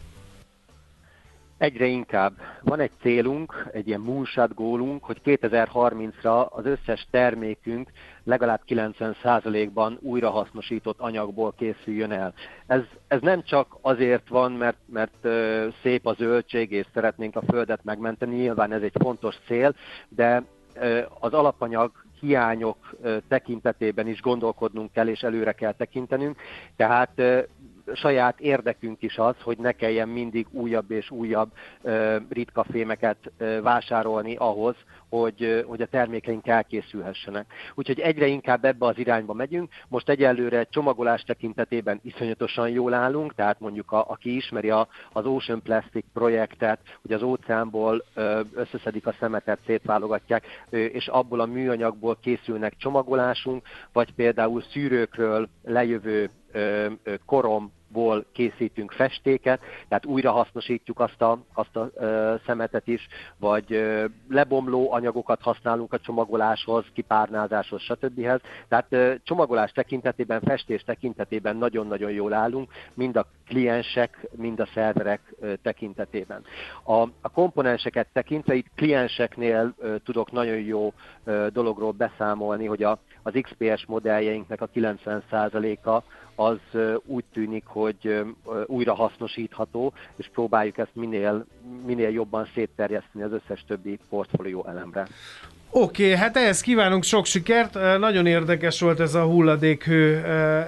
Egyre 1.58 1.86
inkább. 1.86 2.34
Van 2.62 2.80
egy 2.80 2.92
célunk, 3.02 3.70
egy 3.72 3.88
ilyen 3.88 4.00
moonshot 4.00 4.54
gólunk, 4.54 5.04
hogy 5.04 5.22
2030-ra 5.26 6.48
az 6.50 6.66
összes 6.66 7.08
termékünk 7.12 7.92
legalább 8.24 8.62
90%-ban 8.68 9.98
újrahasznosított 10.02 11.00
anyagból 11.00 11.54
készüljön 11.58 12.12
el. 12.12 12.34
Ez, 12.68 12.82
ez 13.08 13.22
nem 13.22 13.44
csak 13.44 13.78
azért 13.82 14.28
van, 14.28 14.52
mert, 14.52 14.78
mert 14.86 15.28
szép 15.82 16.06
a 16.08 16.14
zöldség, 16.14 16.72
és 16.72 16.86
szeretnénk 16.94 17.36
a 17.36 17.44
földet 17.48 17.84
megmenteni, 17.84 18.36
nyilván 18.36 18.72
ez 18.72 18.82
egy 18.82 18.96
fontos 19.00 19.36
cél, 19.48 19.76
de 20.10 20.44
az 21.20 21.34
alapanyag 21.34 21.92
hiányok 22.22 22.96
tekintetében 23.28 24.08
is 24.08 24.22
gondolkodnunk 24.22 24.92
kell, 24.92 25.08
és 25.08 25.22
előre 25.22 25.52
kell 25.52 25.74
tekintenünk. 25.74 26.38
Tehát 26.76 27.22
saját 27.96 28.40
érdekünk 28.40 29.02
is 29.02 29.18
az, 29.18 29.36
hogy 29.44 29.58
ne 29.58 29.72
kelljen 29.72 30.10
mindig 30.10 30.48
újabb 30.52 30.92
és 30.92 31.10
újabb 31.12 31.52
ritka 32.30 32.66
fémeket 32.72 33.32
vásárolni 33.62 34.36
ahhoz, 34.36 34.76
hogy, 35.10 35.64
hogy 35.68 35.82
a 35.82 35.86
termékeink 35.86 36.48
elkészülhessenek. 36.48 37.54
Úgyhogy 37.76 38.00
egyre 38.00 38.28
inkább 38.28 38.66
ebbe 38.66 38.86
az 38.86 38.98
irányba 38.98 39.34
megyünk. 39.34 39.72
Most 39.88 40.10
egyelőre 40.10 40.64
csomagolás 40.64 41.22
tekintetében 41.22 42.00
iszonyatosan 42.04 42.70
jól 42.70 42.94
állunk, 42.94 43.36
tehát 43.36 43.60
mondjuk 43.60 43.92
a, 43.92 44.10
aki 44.10 44.36
ismeri 44.36 44.70
a, 44.70 44.88
az 45.12 45.26
Ocean 45.26 45.62
Plastic 45.62 46.06
projektet, 46.14 46.80
hogy 47.02 47.14
az 47.14 47.22
óceánból 47.22 48.04
összeszedik 48.54 49.08
a 49.08 49.16
szemetet, 49.20 49.60
szétválogatják, 49.66 50.46
és 50.70 51.08
abból 51.08 51.40
a 51.40 51.46
műanyagból 51.46 52.18
készülnek 52.22 52.76
csomagolásunk, 52.78 53.68
vagy 53.94 54.14
például 54.14 54.62
szűrőkről 54.62 55.50
lejövő 55.64 56.30
korom 57.26 57.72
ból 57.92 58.26
készítünk 58.34 58.92
festéket, 58.92 59.60
tehát 59.88 60.06
újra 60.06 60.32
hasznosítjuk 60.32 61.00
azt 61.00 61.22
a, 61.22 61.40
azt 61.54 61.76
a 61.76 61.90
ö, 61.96 62.36
szemetet 62.46 62.88
is, 62.88 63.08
vagy 63.38 63.74
ö, 63.74 64.06
lebomló 64.30 64.92
anyagokat 64.92 65.42
használunk 65.42 65.94
a 65.94 66.00
csomagoláshoz, 66.00 66.86
kipárnázáshoz, 66.94 67.82
stb. 67.82 68.22
Tehát 68.68 68.86
ö, 68.90 69.14
csomagolás 69.24 69.72
tekintetében, 69.72 70.42
festés 70.42 70.84
tekintetében 70.84 71.56
nagyon-nagyon 71.56 72.12
jól 72.12 72.34
állunk, 72.34 72.72
mind 72.94 73.16
a 73.16 73.26
kliensek, 73.48 74.28
mind 74.36 74.60
a 74.60 74.68
szerverek 74.74 75.34
ö, 75.40 75.54
tekintetében. 75.56 76.44
A, 76.84 77.02
a 77.22 77.30
komponenseket 77.34 78.08
tekintve 78.14 78.54
itt 78.54 78.72
klienseknél 78.76 79.74
ö, 79.78 79.96
tudok 80.04 80.32
nagyon 80.32 80.60
jó 80.60 80.94
ö, 81.24 81.48
dologról 81.54 81.92
beszámolni, 81.92 82.66
hogy 82.66 82.84
a, 82.84 83.00
az 83.24 83.34
XPS 83.42 83.86
modelljeinknek 83.86 84.62
a 84.62 84.70
90%-a 84.76 86.04
az 86.36 86.60
úgy 87.06 87.24
tűnik, 87.34 87.64
hogy 87.66 88.24
újra 88.66 88.94
hasznosítható, 88.94 89.94
és 90.16 90.30
próbáljuk 90.34 90.78
ezt 90.78 90.96
minél, 90.96 91.46
minél 91.86 92.10
jobban 92.10 92.48
szétterjeszteni 92.54 93.24
az 93.24 93.32
összes 93.32 93.64
többi 93.68 94.00
portfólió 94.10 94.66
elemre. 94.70 95.08
Oké, 95.74 96.04
okay, 96.04 96.18
hát 96.18 96.38
ehhez 96.38 96.62
kívánunk 96.62 97.04
sok 97.04 97.26
sikert. 97.26 97.74
Nagyon 98.00 98.26
érdekes 98.26 98.80
volt 98.82 99.00
ez 99.00 99.16
a 99.16 99.24
hulladékhő 99.24 100.16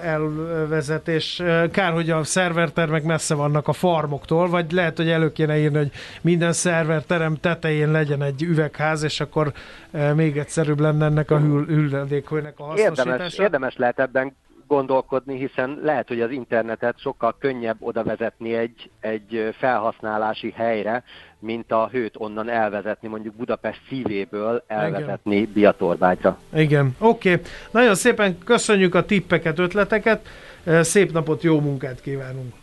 elvezetés. 0.02 1.42
Kár, 1.70 1.92
hogy 1.92 2.10
a 2.10 2.24
szervertermek 2.24 3.02
messze 3.02 3.34
vannak 3.34 3.68
a 3.68 3.72
farmoktól, 3.72 4.48
vagy 4.48 4.72
lehet, 4.72 4.96
hogy 4.96 5.08
elő 5.08 5.32
kéne 5.32 5.58
írni, 5.58 5.76
hogy 5.76 5.90
minden 6.20 6.52
szerverterem 6.52 7.36
tetején 7.36 7.90
legyen 7.90 8.22
egy 8.22 8.42
üvegház, 8.42 9.02
és 9.02 9.20
akkor 9.20 9.52
még 10.14 10.36
egyszerűbb 10.36 10.80
lenne 10.80 11.04
ennek 11.04 11.30
a 11.30 11.38
hulladékhőnek 11.38 12.54
a 12.58 12.64
hasznosítása. 12.64 13.10
Érdemes, 13.10 13.38
érdemes 13.38 13.76
lehet 13.76 14.00
ebben 14.00 14.36
gondolkodni, 14.66 15.38
hiszen 15.38 15.78
lehet, 15.82 16.08
hogy 16.08 16.20
az 16.20 16.30
internetet 16.30 16.98
sokkal 16.98 17.36
könnyebb 17.38 17.76
oda 17.80 18.02
vezetni 18.02 18.54
egy, 18.54 18.90
egy 19.00 19.54
felhasználási 19.58 20.50
helyre, 20.56 21.04
mint 21.38 21.72
a 21.72 21.88
hőt 21.92 22.14
onnan 22.18 22.48
elvezetni, 22.48 23.08
mondjuk 23.08 23.34
Budapest 23.34 23.80
szívéből 23.88 24.64
elvezetni 24.66 25.36
Igen. 25.36 25.52
Biatorbágyra. 25.52 26.38
Igen, 26.54 26.96
oké. 26.98 27.32
Okay. 27.32 27.44
Nagyon 27.70 27.94
szépen 27.94 28.38
köszönjük 28.38 28.94
a 28.94 29.04
tippeket, 29.04 29.58
ötleteket. 29.58 30.28
Szép 30.80 31.12
napot, 31.12 31.42
jó 31.42 31.60
munkát 31.60 32.00
kívánunk. 32.00 32.54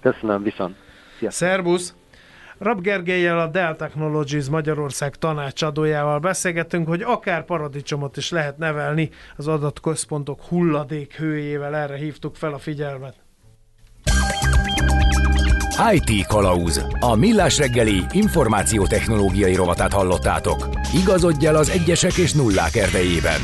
Köszönöm, 0.00 0.42
viszont. 0.42 0.76
Sziasztok. 1.18 1.48
Szerbusz! 1.48 1.94
Rab 2.58 2.80
Gergelyel 2.80 3.38
a 3.38 3.46
Dell 3.46 3.76
Technologies 3.76 4.48
Magyarország 4.48 5.16
tanácsadójával 5.16 6.18
beszélgetünk, 6.18 6.88
hogy 6.88 7.02
akár 7.02 7.44
paradicsomot 7.44 8.16
is 8.16 8.30
lehet 8.30 8.58
nevelni 8.58 9.10
az 9.36 9.48
adatközpontok 9.48 10.40
hulladék 10.42 11.14
hőjével, 11.14 11.76
erre 11.76 11.96
hívtuk 11.96 12.34
fel 12.34 12.52
a 12.52 12.58
figyelmet. 12.58 13.14
IT 15.92 16.26
Kalauz. 16.26 16.86
A 17.00 17.14
millás 17.14 17.58
reggeli 17.58 18.02
információtechnológiai 18.10 19.54
rovatát 19.54 19.92
hallottátok. 19.92 20.68
Igazodj 21.02 21.46
el 21.46 21.56
az 21.56 21.68
egyesek 21.68 22.16
és 22.16 22.32
nullák 22.32 22.76
erdejében. 22.76 23.40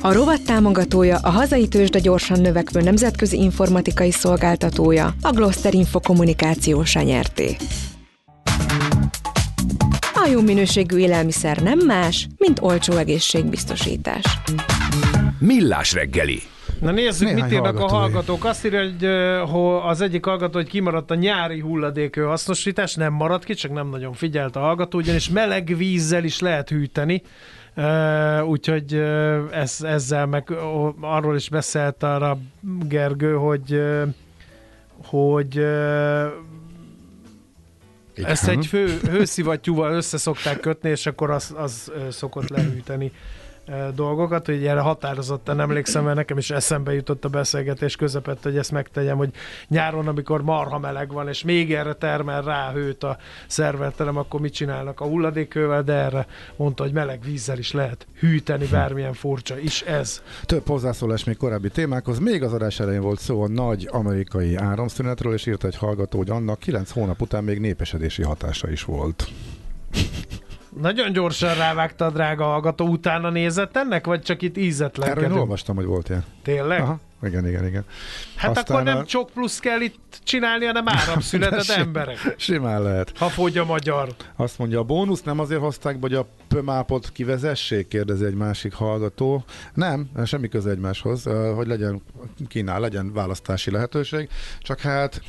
A 0.00 0.12
rovat 0.12 0.44
támogatója 0.44 1.18
a 1.22 1.30
hazai 1.30 1.68
tőzsde 1.68 1.98
gyorsan 1.98 2.40
növekvő 2.40 2.80
nemzetközi 2.80 3.36
informatikai 3.36 4.10
szolgáltatója, 4.10 5.14
a 5.22 5.30
Gloster 5.30 5.74
Info 5.74 6.00
kommunikációs 6.00 6.94
nyerté. 6.94 7.56
A 10.14 10.28
jó 10.30 10.40
minőségű 10.40 10.96
élelmiszer 10.96 11.56
nem 11.56 11.78
más, 11.78 12.26
mint 12.38 12.58
olcsó 12.60 12.96
egészségbiztosítás. 12.96 14.24
Millás 15.38 15.92
reggeli. 15.92 16.40
Na 16.80 16.90
nézzük, 16.90 17.28
Néhány 17.28 17.42
mit 17.42 17.52
írnak 17.52 17.78
a 17.78 17.88
hallgatók. 17.88 18.44
Azt 18.44 18.66
írja, 18.66 18.82
hogy, 18.82 19.06
hogy 19.50 19.80
az 19.90 20.00
egyik 20.00 20.24
hallgató, 20.24 20.58
hogy 20.58 20.68
kimaradt 20.68 21.10
a 21.10 21.14
nyári 21.14 21.60
hulladékő 21.60 22.22
hasznosítás, 22.22 22.94
nem 22.94 23.12
maradt 23.12 23.44
ki, 23.44 23.54
csak 23.54 23.72
nem 23.72 23.88
nagyon 23.88 24.12
figyelt 24.12 24.56
a 24.56 24.60
hallgató, 24.60 24.98
ugyanis 24.98 25.28
meleg 25.28 25.76
vízzel 25.76 26.24
is 26.24 26.40
lehet 26.40 26.68
hűteni. 26.68 27.22
Úgyhogy 28.44 28.94
ez, 29.50 29.82
ezzel 29.82 30.26
meg 30.26 30.50
arról 31.00 31.36
is 31.36 31.48
beszélt 31.48 32.02
arra 32.02 32.38
Gergő, 32.88 33.34
hogy 33.34 33.82
hogy 35.04 35.58
uh, 35.58 36.26
ezt 38.14 38.48
egy 38.48 38.66
fő, 38.66 38.98
hőszivattyúval 39.10 39.92
össze 39.92 40.16
szokták 40.16 40.60
kötni, 40.60 40.90
és 40.90 41.06
akkor 41.06 41.30
az, 41.30 41.54
az 41.56 41.92
szokott 42.10 42.48
lehűteni 42.48 43.12
dolgokat, 43.94 44.46
hogy 44.46 44.66
erre 44.66 44.80
határozottan 44.80 45.60
emlékszem, 45.60 46.04
mert 46.04 46.16
nekem 46.16 46.38
is 46.38 46.50
eszembe 46.50 46.94
jutott 46.94 47.24
a 47.24 47.28
beszélgetés 47.28 47.96
közepett, 47.96 48.42
hogy 48.42 48.56
ezt 48.56 48.72
megtegyem, 48.72 49.16
hogy 49.16 49.30
nyáron, 49.68 50.08
amikor 50.08 50.42
marha 50.42 50.78
meleg 50.78 51.12
van, 51.12 51.28
és 51.28 51.42
még 51.42 51.74
erre 51.74 51.92
termel 51.92 52.42
rá 52.42 52.72
hőt 52.72 53.04
a 53.04 53.16
szerverterem, 53.46 54.16
akkor 54.16 54.40
mit 54.40 54.52
csinálnak 54.52 55.00
a 55.00 55.04
hulladékővel, 55.04 55.82
de 55.82 55.92
erre 55.92 56.26
mondta, 56.56 56.82
hogy 56.82 56.92
meleg 56.92 57.22
vízzel 57.22 57.58
is 57.58 57.72
lehet 57.72 58.06
hűteni, 58.18 58.66
bármilyen 58.66 59.12
furcsa 59.12 59.58
is 59.58 59.82
ez. 59.82 60.22
Több 60.44 60.66
hozzászólás 60.66 61.24
még 61.24 61.36
korábbi 61.36 61.68
témákhoz. 61.68 62.18
Még 62.18 62.42
az 62.42 62.52
adás 62.52 62.80
elején 62.80 63.00
volt 63.00 63.20
szó 63.20 63.42
a 63.42 63.48
nagy 63.48 63.88
amerikai 63.90 64.56
áramszünetről, 64.56 65.32
és 65.32 65.46
írt 65.46 65.64
egy 65.64 65.76
hallgató, 65.76 66.18
hogy 66.18 66.30
annak 66.30 66.58
9 66.58 66.90
hónap 66.90 67.20
után 67.20 67.44
még 67.44 67.58
népesedési 67.58 68.22
hatása 68.22 68.70
is 68.70 68.84
volt. 68.84 69.28
Nagyon 70.80 71.12
gyorsan 71.12 71.54
rávágta 71.54 72.04
a 72.04 72.10
drága 72.10 72.44
hallgató, 72.44 72.86
utána 72.86 73.30
nézett 73.30 73.76
ennek, 73.76 74.06
vagy 74.06 74.20
csak 74.20 74.42
itt 74.42 74.56
ízetlen? 74.56 75.08
Erről 75.08 75.24
én 75.24 75.30
olvastam, 75.30 75.76
hogy 75.76 75.84
volt 75.84 76.08
ilyen. 76.08 76.24
Tényleg? 76.42 76.80
Aha. 76.80 76.98
Igen, 77.22 77.46
igen, 77.48 77.66
igen. 77.66 77.84
Hát 78.36 78.56
Aztán 78.56 78.64
akkor 78.76 78.82
nem 78.82 78.96
a... 78.98 79.04
csak 79.04 79.30
plusz 79.30 79.58
kell 79.58 79.80
itt 79.80 80.20
csinálni, 80.24 80.64
hanem 80.64 80.88
áramszünetet 80.88 81.68
emberek. 81.68 82.34
Simán 82.36 82.82
lehet. 82.82 83.12
Ha 83.18 83.28
fogy 83.28 83.58
a 83.58 83.64
magyar. 83.64 84.08
Azt 84.36 84.58
mondja, 84.58 84.78
a 84.78 84.82
bónusz 84.82 85.22
nem 85.22 85.38
azért 85.38 85.60
hozták, 85.60 85.96
hogy 86.00 86.14
a 86.14 86.26
pömápot 86.48 87.10
kivezessék, 87.12 87.88
kérdezi 87.88 88.24
egy 88.24 88.34
másik 88.34 88.72
hallgató. 88.74 89.44
Nem, 89.74 90.10
semmi 90.24 90.48
köze 90.48 90.70
egymáshoz, 90.70 91.22
hogy 91.54 91.66
legyen 91.66 92.02
kínál, 92.48 92.80
legyen 92.80 93.12
választási 93.12 93.70
lehetőség, 93.70 94.28
csak 94.60 94.80
hát 94.80 95.20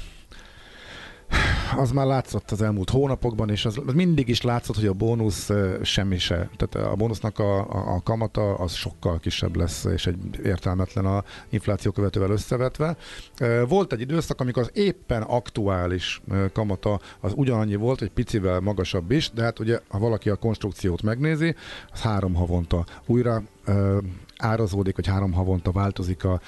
az 1.77 1.91
már 1.91 2.05
látszott 2.05 2.51
az 2.51 2.61
elmúlt 2.61 2.89
hónapokban, 2.89 3.49
és 3.49 3.65
az, 3.65 3.79
az 3.85 3.93
mindig 3.93 4.27
is 4.27 4.41
látszott, 4.41 4.75
hogy 4.75 4.85
a 4.85 4.93
bónusz 4.93 5.49
semmi 5.81 6.17
se. 6.17 6.49
Tehát 6.57 6.89
a 6.91 6.95
bónusznak 6.95 7.39
a, 7.39 7.59
a, 7.59 7.95
a 7.95 8.01
kamata 8.03 8.55
az 8.55 8.73
sokkal 8.73 9.19
kisebb 9.19 9.55
lesz, 9.55 9.83
és 9.83 10.07
egy 10.07 10.17
értelmetlen 10.43 11.05
a 11.05 11.23
infláció 11.49 11.91
követővel 11.91 12.29
összevetve. 12.29 12.97
Volt 13.67 13.93
egy 13.93 14.01
időszak, 14.01 14.41
amikor 14.41 14.63
az 14.63 14.71
éppen 14.73 15.21
aktuális 15.21 16.21
kamata 16.53 16.99
az 17.19 17.33
ugyanannyi 17.35 17.75
volt, 17.75 18.01
egy 18.01 18.11
picivel 18.11 18.59
magasabb 18.59 19.11
is, 19.11 19.31
de 19.33 19.43
hát 19.43 19.59
ugye, 19.59 19.79
ha 19.87 19.99
valaki 19.99 20.29
a 20.29 20.35
konstrukciót 20.35 21.01
megnézi, 21.01 21.55
az 21.91 22.01
három 22.01 22.33
havonta 22.33 22.85
újra 23.05 23.43
árazódik, 24.37 24.95
hogy 24.95 25.07
három 25.07 25.31
havonta 25.31 25.71
változik 25.71 26.23
a 26.23 26.41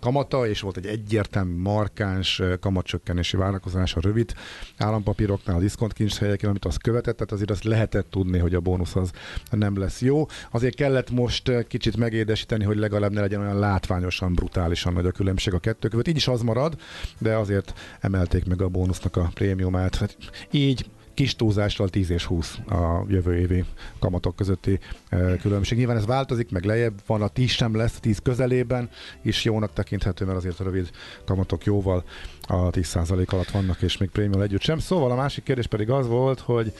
kamata, 0.00 0.48
és 0.48 0.60
volt 0.60 0.76
egy 0.76 0.86
egyértelmű 0.86 1.60
markáns 1.60 2.42
kamatcsökkenési 2.60 3.36
várakozás 3.36 3.94
a 3.94 4.00
rövid 4.00 4.34
állampapíroknál, 4.78 5.56
a 5.56 5.60
diszkontkincs 5.60 6.14
helyeken, 6.18 6.50
amit 6.50 6.64
az 6.64 6.76
követett, 6.76 7.16
tehát 7.16 7.32
azért 7.32 7.50
azt 7.50 7.64
lehetett 7.64 8.10
tudni, 8.10 8.38
hogy 8.38 8.54
a 8.54 8.60
bónusz 8.60 8.96
az 8.96 9.10
nem 9.50 9.78
lesz 9.78 10.00
jó. 10.00 10.26
Azért 10.50 10.74
kellett 10.74 11.10
most 11.10 11.66
kicsit 11.66 11.96
megédesíteni, 11.96 12.64
hogy 12.64 12.76
legalább 12.76 13.12
ne 13.12 13.20
legyen 13.20 13.40
olyan 13.40 13.58
látványosan, 13.58 14.34
brutálisan 14.34 14.92
nagy 14.92 15.06
a 15.06 15.10
különbség 15.10 15.54
a 15.54 15.58
kettő 15.58 15.88
között. 15.88 16.08
Így 16.08 16.16
is 16.16 16.28
az 16.28 16.42
marad, 16.42 16.76
de 17.18 17.36
azért 17.36 17.72
emelték 18.00 18.44
meg 18.44 18.62
a 18.62 18.68
bónusznak 18.68 19.16
a 19.16 19.30
prémiumát. 19.34 19.94
Hát 19.94 20.16
így 20.50 20.86
kis 21.16 21.36
túlzással 21.36 21.88
10 21.88 22.10
és 22.10 22.24
20 22.24 22.54
a 22.68 23.04
jövő 23.08 23.36
évi 23.36 23.64
kamatok 23.98 24.36
közötti 24.36 24.78
e, 25.08 25.36
különbség. 25.36 25.78
Nyilván 25.78 25.96
ez 25.96 26.06
változik, 26.06 26.50
meg 26.50 26.64
lejjebb 26.64 27.00
van, 27.06 27.22
a 27.22 27.28
10 27.28 27.50
sem 27.50 27.76
lesz, 27.76 27.96
a 27.96 28.00
10 28.00 28.18
közelében 28.18 28.90
is 29.22 29.44
jónak 29.44 29.72
tekinthető, 29.72 30.24
mert 30.24 30.36
azért 30.36 30.60
a 30.60 30.64
rövid 30.64 30.90
kamatok 31.24 31.64
jóval 31.64 32.04
a 32.40 32.70
10% 32.70 33.28
alatt 33.28 33.50
vannak, 33.50 33.82
és 33.82 33.96
még 33.96 34.10
prémium 34.10 34.40
együtt 34.40 34.60
sem. 34.60 34.78
Szóval 34.78 35.10
a 35.10 35.14
másik 35.14 35.44
kérdés 35.44 35.66
pedig 35.66 35.90
az 35.90 36.06
volt, 36.06 36.40
hogy 36.40 36.72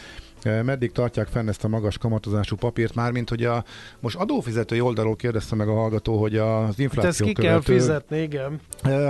meddig 0.64 0.92
tartják 0.92 1.26
fenn 1.26 1.48
ezt 1.48 1.64
a 1.64 1.68
magas 1.68 1.98
kamatozású 1.98 2.56
papírt, 2.56 2.94
mármint 2.94 3.28
hogy 3.28 3.44
a 3.44 3.64
most 4.00 4.16
adófizetői 4.16 4.80
oldalról 4.80 5.16
kérdezte 5.16 5.54
meg 5.54 5.68
a 5.68 5.74
hallgató, 5.74 6.20
hogy 6.20 6.36
az 6.36 6.78
infláció 6.78 7.02
hát 7.02 7.04
ezt 7.04 7.22
ki 7.22 7.32
követő, 7.32 7.52
kell 7.52 7.60
fizetni, 7.60 8.18
igen. 8.18 8.60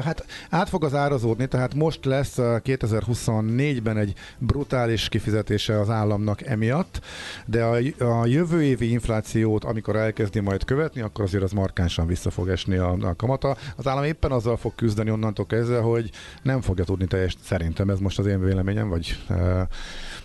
Hát 0.02 0.26
át 0.50 0.68
fog 0.68 0.84
az 0.84 0.94
árazódni, 0.94 1.46
tehát 1.46 1.74
most 1.74 2.04
lesz 2.04 2.34
2024-ben 2.38 3.96
egy 3.96 4.14
brutális 4.38 5.08
kifizetése 5.08 5.80
az 5.80 5.90
államnak 5.90 6.42
emiatt, 6.42 7.00
de 7.46 7.64
a, 7.64 7.76
a 8.04 8.26
jövő 8.26 8.62
évi 8.62 8.90
inflációt, 8.90 9.64
amikor 9.64 9.96
elkezdi 9.96 10.40
majd 10.40 10.64
követni, 10.64 11.00
akkor 11.00 11.24
azért 11.24 11.42
az 11.42 11.52
markánsan 11.52 12.06
vissza 12.06 12.30
fog 12.30 12.48
esni 12.48 12.76
a, 12.76 12.96
a 13.00 13.14
kamata. 13.16 13.56
Az 13.76 13.86
állam 13.86 14.04
éppen 14.04 14.32
azzal 14.32 14.56
fog 14.56 14.74
küzdeni 14.74 15.10
onnantól 15.10 15.46
kezdve, 15.46 15.78
hogy 15.78 16.10
nem 16.42 16.60
fogja 16.60 16.84
tudni 16.84 17.06
teljes, 17.06 17.36
szerintem 17.42 17.90
ez 17.90 17.98
most 17.98 18.18
az 18.18 18.26
én 18.26 18.40
véleményem, 18.40 18.88
vagy 18.88 19.16
e, 19.28 19.66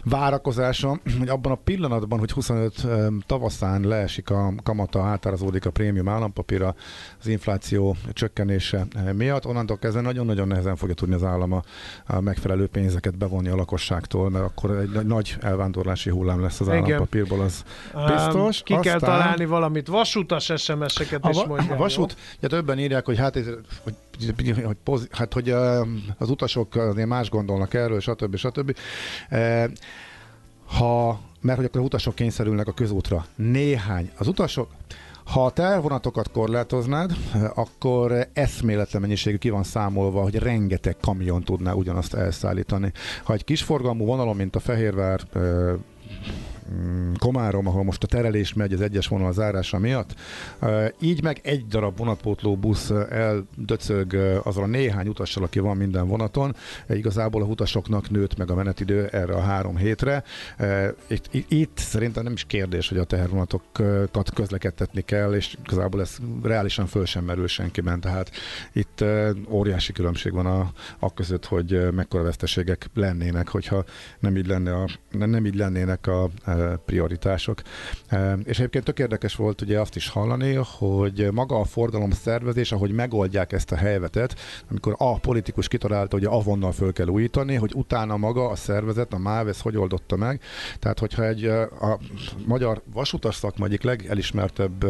várakozásom, 0.03 1.00
hogy 1.19 1.29
abban 1.29 1.51
a 1.51 1.55
pillanatban, 1.55 2.19
hogy 2.19 2.31
25 2.31 2.87
tavaszán 3.25 3.81
leesik 3.81 4.29
a 4.29 4.53
kamata, 4.63 5.03
átárazódik 5.03 5.65
a 5.65 5.71
prémium 5.71 6.07
állampapíra 6.07 6.75
az 7.19 7.27
infláció 7.27 7.95
csökkenése 8.13 8.87
miatt, 9.13 9.45
onnantól 9.45 9.77
kezdve 9.77 10.01
nagyon-nagyon 10.01 10.47
nehezen 10.47 10.75
fogja 10.75 10.95
tudni 10.95 11.15
az 11.15 11.23
állam 11.23 11.51
a 11.53 11.63
megfelelő 12.19 12.67
pénzeket 12.67 13.17
bevonni 13.17 13.49
a 13.49 13.55
lakosságtól, 13.55 14.29
mert 14.29 14.45
akkor 14.45 14.71
egy 14.71 15.05
nagy 15.05 15.35
elvándorlási 15.41 16.09
hullám 16.09 16.41
lesz 16.41 16.59
az 16.59 16.67
Igen. 16.67 16.83
állampapírból, 16.83 17.41
az 17.41 17.63
biztos. 18.07 18.33
Um, 18.33 18.49
ki 18.49 18.73
Aztán... 18.73 18.81
kell 18.81 18.99
találni 18.99 19.45
valamit, 19.45 19.87
vasutas 19.87 20.51
SMS-eket 20.55 21.27
is 21.29 21.43
mondják. 21.43 21.71
A 21.71 21.75
vasút, 21.75 22.15
ugye 22.37 22.47
többen 22.47 22.79
írják, 22.79 23.05
hogy 23.05 23.17
hát, 23.17 23.33
hogy 23.83 23.95
hogy, 24.63 24.75
pozi, 24.83 25.07
hát, 25.11 25.33
hogy 25.33 25.49
az 26.17 26.29
utasok 26.29 26.75
azért 26.75 27.07
más 27.07 27.29
gondolnak 27.29 27.73
erről, 27.73 27.99
stb. 27.99 28.35
stb. 28.35 28.75
Ha, 30.77 31.19
mert 31.41 31.57
hogy 31.57 31.65
akkor 31.65 31.81
utasok 31.81 32.15
kényszerülnek 32.15 32.67
a 32.67 32.71
közútra. 32.71 33.25
Néhány. 33.35 34.11
Az 34.17 34.27
utasok, 34.27 34.67
ha 35.23 35.45
a 35.45 35.51
tervonatokat 35.51 36.31
korlátoznád, 36.31 37.11
akkor 37.55 38.27
eszméletlen 38.33 39.01
mennyiségű 39.01 39.37
ki 39.37 39.49
van 39.49 39.63
számolva, 39.63 40.21
hogy 40.21 40.35
rengeteg 40.35 40.97
kamion 41.01 41.43
tudná 41.43 41.73
ugyanazt 41.73 42.13
elszállítani. 42.13 42.91
Ha 43.23 43.33
egy 43.33 43.43
kisforgalmú 43.43 44.05
vonalon, 44.05 44.35
mint 44.35 44.55
a 44.55 44.59
Fehérvár 44.59 45.21
Komárom, 47.17 47.67
ahol 47.67 47.83
most 47.83 48.03
a 48.03 48.07
terelés 48.07 48.53
megy 48.53 48.73
az 48.73 48.81
egyes 48.81 49.07
vonal 49.07 49.33
zárása 49.33 49.77
miatt. 49.77 50.15
Így 50.99 51.23
meg 51.23 51.39
egy 51.43 51.67
darab 51.67 51.97
vonatpótló 51.97 52.57
busz 52.57 52.89
eldöcög 53.09 54.13
azon 54.43 54.63
a 54.63 54.67
néhány 54.67 55.07
utassal, 55.07 55.43
aki 55.43 55.59
van 55.59 55.77
minden 55.77 56.07
vonaton. 56.07 56.55
Igazából 56.89 57.41
a 57.41 57.45
utasoknak 57.45 58.09
nőtt 58.09 58.37
meg 58.37 58.51
a 58.51 58.55
menetidő 58.55 59.05
erre 59.05 59.33
a 59.33 59.41
három 59.41 59.77
hétre. 59.77 60.23
Itt, 61.07 61.29
itt 61.47 61.77
szerintem 61.77 62.23
nem 62.23 62.33
is 62.33 62.43
kérdés, 62.43 62.89
hogy 62.89 62.97
a 62.97 63.03
tehervonatokat 63.03 64.31
közlekedtetni 64.33 65.01
kell, 65.01 65.33
és 65.33 65.57
igazából 65.65 66.01
ez 66.01 66.17
reálisan 66.43 66.85
föl 66.85 67.05
sem 67.05 67.23
merül 67.23 67.47
senkiben. 67.47 67.99
Tehát 67.99 68.31
itt 68.73 69.03
óriási 69.49 69.91
különbség 69.91 70.33
van 70.33 70.45
a, 70.45 70.71
a 70.99 71.13
között, 71.13 71.45
hogy 71.45 71.93
mekkora 71.93 72.23
veszteségek 72.23 72.89
lennének, 72.93 73.47
hogyha 73.47 73.83
nem 74.19 74.37
így, 74.37 74.47
lenne 74.47 74.73
a, 74.73 74.87
nem 75.11 75.45
így 75.45 75.55
lennének 75.55 76.07
a 76.07 76.29
prioritások. 76.85 77.61
És 78.43 78.57
egyébként 78.57 78.83
tök 78.83 78.99
érdekes 78.99 79.35
volt 79.35 79.61
ugye 79.61 79.79
azt 79.79 79.95
is 79.95 80.09
hallani, 80.09 80.53
hogy 80.77 81.27
maga 81.31 81.59
a 81.59 81.63
forgalom 81.63 82.11
szervezés, 82.11 82.71
ahogy 82.71 82.91
megoldják 82.91 83.51
ezt 83.51 83.71
a 83.71 83.75
helyzetet, 83.75 84.35
amikor 84.69 84.95
a 84.97 85.19
politikus 85.19 85.67
kitalálta, 85.67 86.15
hogy 86.15 86.25
avonnal 86.25 86.71
föl 86.71 86.93
kell 86.93 87.07
újítani, 87.07 87.55
hogy 87.55 87.71
utána 87.75 88.17
maga 88.17 88.49
a 88.49 88.55
szervezet, 88.55 89.13
a 89.13 89.17
MÁV 89.17 89.47
ezt 89.47 89.61
hogy 89.61 89.77
oldotta 89.77 90.15
meg. 90.15 90.41
Tehát, 90.79 90.99
hogyha 90.99 91.25
egy 91.25 91.45
a 91.45 91.99
magyar 92.45 92.81
vasutas 92.93 93.35
szakma 93.35 93.65
egyik 93.65 93.83
legelismertebb 93.83 94.85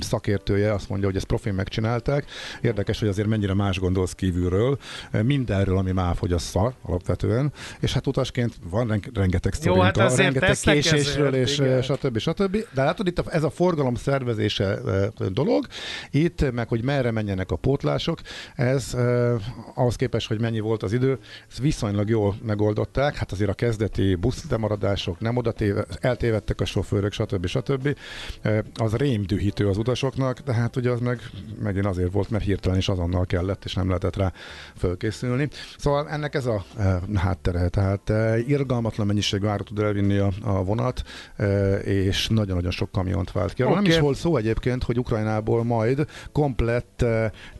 szakértője 0.00 0.72
azt 0.72 0.88
mondja, 0.88 1.06
hogy 1.06 1.16
ezt 1.16 1.26
profin 1.26 1.54
megcsinálták, 1.54 2.24
érdekes, 2.60 2.98
hogy 2.98 3.08
azért 3.08 3.28
mennyire 3.28 3.54
más 3.54 3.78
gondolsz 3.78 4.12
kívülről, 4.12 4.78
mindenről, 5.22 5.76
ami 5.76 5.92
MÁV 5.92 6.16
fogyassza 6.16 6.74
alapvetően, 6.82 7.52
és 7.80 7.92
hát 7.92 8.06
utasként 8.06 8.54
van 8.70 9.00
rengeteg 9.14 9.52
szorint, 9.52 9.96
hát 9.96 10.16
rengeteg 10.16 10.56
késés, 10.60 11.09
késésről, 11.16 11.34
és 11.34 11.58
igen. 11.58 11.82
stb. 11.82 12.18
stb. 12.18 12.56
De 12.74 12.84
látod, 12.84 13.06
itt 13.06 13.28
ez 13.28 13.42
a 13.42 13.50
forgalom 13.50 13.94
szervezése 13.94 14.78
dolog, 15.28 15.66
itt 16.10 16.52
meg, 16.52 16.68
hogy 16.68 16.84
merre 16.84 17.10
menjenek 17.10 17.50
a 17.50 17.56
pótlások, 17.56 18.18
ez 18.54 18.96
ahhoz 19.74 19.96
képest, 19.96 20.28
hogy 20.28 20.40
mennyi 20.40 20.60
volt 20.60 20.82
az 20.82 20.92
idő, 20.92 21.18
ezt 21.48 21.58
viszonylag 21.58 22.08
jól 22.08 22.34
megoldották, 22.46 23.16
hát 23.16 23.32
azért 23.32 23.50
a 23.50 23.54
kezdeti 23.54 24.14
buszlemaradások, 24.14 25.20
nem 25.20 25.36
oda 25.36 25.52
téve, 25.52 25.84
eltévedtek 26.00 26.60
a 26.60 26.64
sofőrök, 26.64 27.12
stb. 27.12 27.46
stb. 27.46 27.96
Az 28.74 28.94
rémdühítő 28.94 29.68
az 29.68 29.76
utasoknak, 29.76 30.38
de 30.38 30.54
hát 30.54 30.76
ugye 30.76 30.90
az 30.90 31.00
meg 31.00 31.20
megint 31.62 31.86
azért 31.86 32.12
volt, 32.12 32.30
mert 32.30 32.44
hirtelen 32.44 32.78
is 32.78 32.88
azonnal 32.88 33.26
kellett, 33.26 33.64
és 33.64 33.74
nem 33.74 33.86
lehetett 33.86 34.16
rá 34.16 34.32
fölkészülni. 34.76 35.48
Szóval 35.78 36.08
ennek 36.08 36.34
ez 36.34 36.46
a 36.46 36.64
háttere, 37.14 37.68
tehát 37.68 38.12
irgalmatlan 38.46 39.06
mennyiség 39.06 39.44
árat 39.44 39.66
tud 39.66 39.78
elvinni 39.78 40.16
a, 40.16 40.30
a 40.42 40.64
vonat, 40.64 40.99
és 41.84 42.28
nagyon-nagyon 42.28 42.70
sok 42.70 42.92
kamiont 42.92 43.32
vált 43.32 43.52
ki. 43.52 43.62
Okay. 43.62 43.74
Nem 43.74 43.84
is 43.84 43.98
volt 43.98 44.16
szó 44.16 44.36
egyébként, 44.36 44.84
hogy 44.84 44.98
Ukrajnából 44.98 45.64
majd 45.64 46.06
komplett 46.32 47.04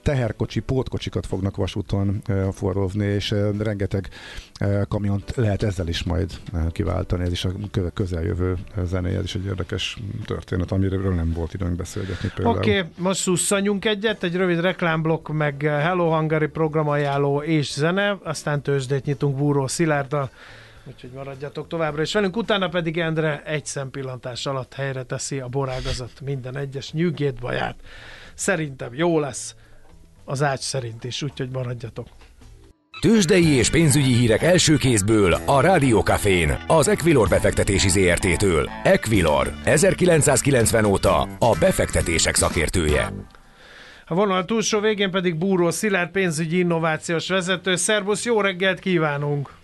teherkocsi, 0.03 0.61
pótkocsikat 0.61 1.27
fognak 1.27 1.57
vasúton 1.57 2.23
forrózni, 2.53 3.07
és 3.07 3.35
rengeteg 3.59 4.09
kamiont 4.89 5.33
lehet 5.37 5.63
ezzel 5.63 5.89
is 5.89 6.03
majd 6.03 6.31
kiváltani. 6.73 7.23
Ez 7.23 7.33
is 7.33 7.45
a 7.45 7.51
közeljövő 7.95 8.57
zenéje, 8.85 9.19
ez 9.19 9.25
is 9.25 9.35
egy 9.35 9.45
érdekes 9.45 9.99
történet, 10.25 10.73
amiről 10.73 11.15
nem 11.15 11.33
volt 11.33 11.55
időnk 11.55 11.77
beszélgetni 11.77 12.31
például. 12.35 12.57
Oké, 12.57 12.79
okay, 12.79 12.91
most 12.99 13.21
szusszanjunk 13.21 13.85
egyet, 13.85 14.23
egy 14.23 14.37
rövid 14.37 14.61
reklámblokk, 14.61 15.29
meg 15.29 15.63
Hello 15.63 16.17
Hungary 16.17 16.47
programajánló 16.47 17.43
és 17.43 17.73
zene, 17.73 18.19
aztán 18.23 18.63
tőzsdét 18.63 19.05
nyitunk 19.05 19.37
Búró 19.37 19.67
Szilárddal. 19.67 20.31
Úgyhogy 20.85 21.11
maradjatok 21.11 21.69
továbbra 21.69 22.03
is 22.03 22.13
velünk, 22.13 22.37
utána 22.37 22.69
pedig 22.69 22.99
Endre 22.99 23.43
egy 23.45 23.67
szempillantás 23.67 24.47
alatt 24.47 24.75
helyre 24.75 25.03
teszi 25.03 25.41
a 25.41 25.49
borágazat 25.49 26.21
minden 26.25 26.57
egyes 26.57 26.93
nyűgét 26.93 27.41
baját. 27.41 27.77
Szerintem 28.35 28.95
jó 28.95 29.19
lesz 29.19 29.55
az 30.25 30.43
ács 30.43 30.61
szerint 30.61 31.05
is, 31.05 31.23
úgyhogy 31.23 31.51
maradjatok. 31.51 32.07
Tőzsdei 33.01 33.47
és 33.47 33.71
pénzügyi 33.71 34.13
hírek 34.13 34.43
első 34.43 34.77
kézből 34.77 35.33
a 35.33 35.61
Rádiókafén, 35.61 36.65
az 36.67 36.89
Equilor 36.89 37.29
befektetési 37.29 37.89
ZRT-től. 37.89 38.71
Equilor, 38.83 39.53
1990 39.65 40.85
óta 40.85 41.21
a 41.39 41.57
befektetések 41.61 42.35
szakértője. 42.35 43.13
A 44.07 44.15
vonal 44.15 44.45
túlsó 44.45 44.81
végén 44.81 45.11
pedig 45.11 45.39
Búró 45.39 45.71
Szilárd 45.71 46.11
pénzügyi 46.11 46.59
innovációs 46.59 47.29
vezető. 47.29 47.77
Szerbusz, 47.77 48.25
jó 48.25 48.41
reggelt 48.41 48.79
kívánunk! 48.79 49.60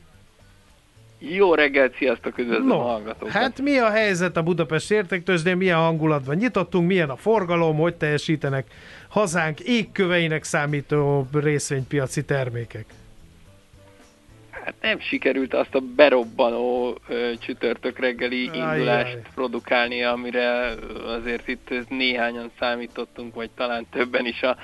Jó 1.30 1.54
reggelt, 1.54 1.94
sziasztok, 1.96 2.38
üdvözlöm 2.38 2.66
no, 2.66 2.78
a 2.78 2.82
hallgatókat! 2.82 3.32
Hát 3.32 3.60
mi 3.60 3.78
a 3.78 3.90
helyzet 3.90 4.36
a 4.36 4.42
Budapest 4.42 4.90
értéktőzsdén, 4.90 5.56
milyen 5.56 5.78
hangulatban 5.78 6.36
nyitottunk, 6.36 6.86
milyen 6.86 7.10
a 7.10 7.16
forgalom, 7.16 7.76
hogy 7.76 7.94
teljesítenek 7.94 8.66
hazánk 9.08 9.60
égköveinek 9.60 10.44
számító 10.44 11.26
részvénypiaci 11.32 12.24
termékek? 12.24 12.84
Hát 14.50 14.74
nem 14.80 15.00
sikerült 15.00 15.54
azt 15.54 15.74
a 15.74 15.80
berobbanó 15.96 16.98
ö, 17.08 17.30
csütörtök 17.38 17.98
reggeli 17.98 18.42
indulást 18.42 19.06
Ajjaj. 19.06 19.22
produkálni, 19.34 20.02
amire 20.02 20.74
azért 21.06 21.48
itt 21.48 21.70
néhányan 21.88 22.50
számítottunk, 22.58 23.34
vagy 23.34 23.50
talán 23.56 23.86
többen 23.90 24.26
is 24.26 24.42
a 24.42 24.56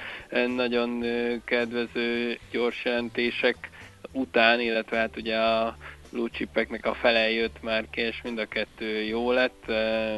nagyon 0.57 1.05
kedvező 1.45 2.39
gyors 2.51 2.85
jelentések 2.85 3.71
után, 4.13 4.61
illetve 4.61 4.97
hát 4.97 5.17
ugye 5.17 5.37
a 5.37 5.77
blue 6.13 6.29
chipeknek 6.33 6.87
a 6.87 6.95
fele 6.95 7.31
jött 7.31 7.63
már 7.63 7.85
ki, 7.91 8.01
és 8.01 8.21
mind 8.23 8.39
a 8.39 8.47
kettő 8.47 9.03
jó 9.03 9.33
lett. 9.33 9.65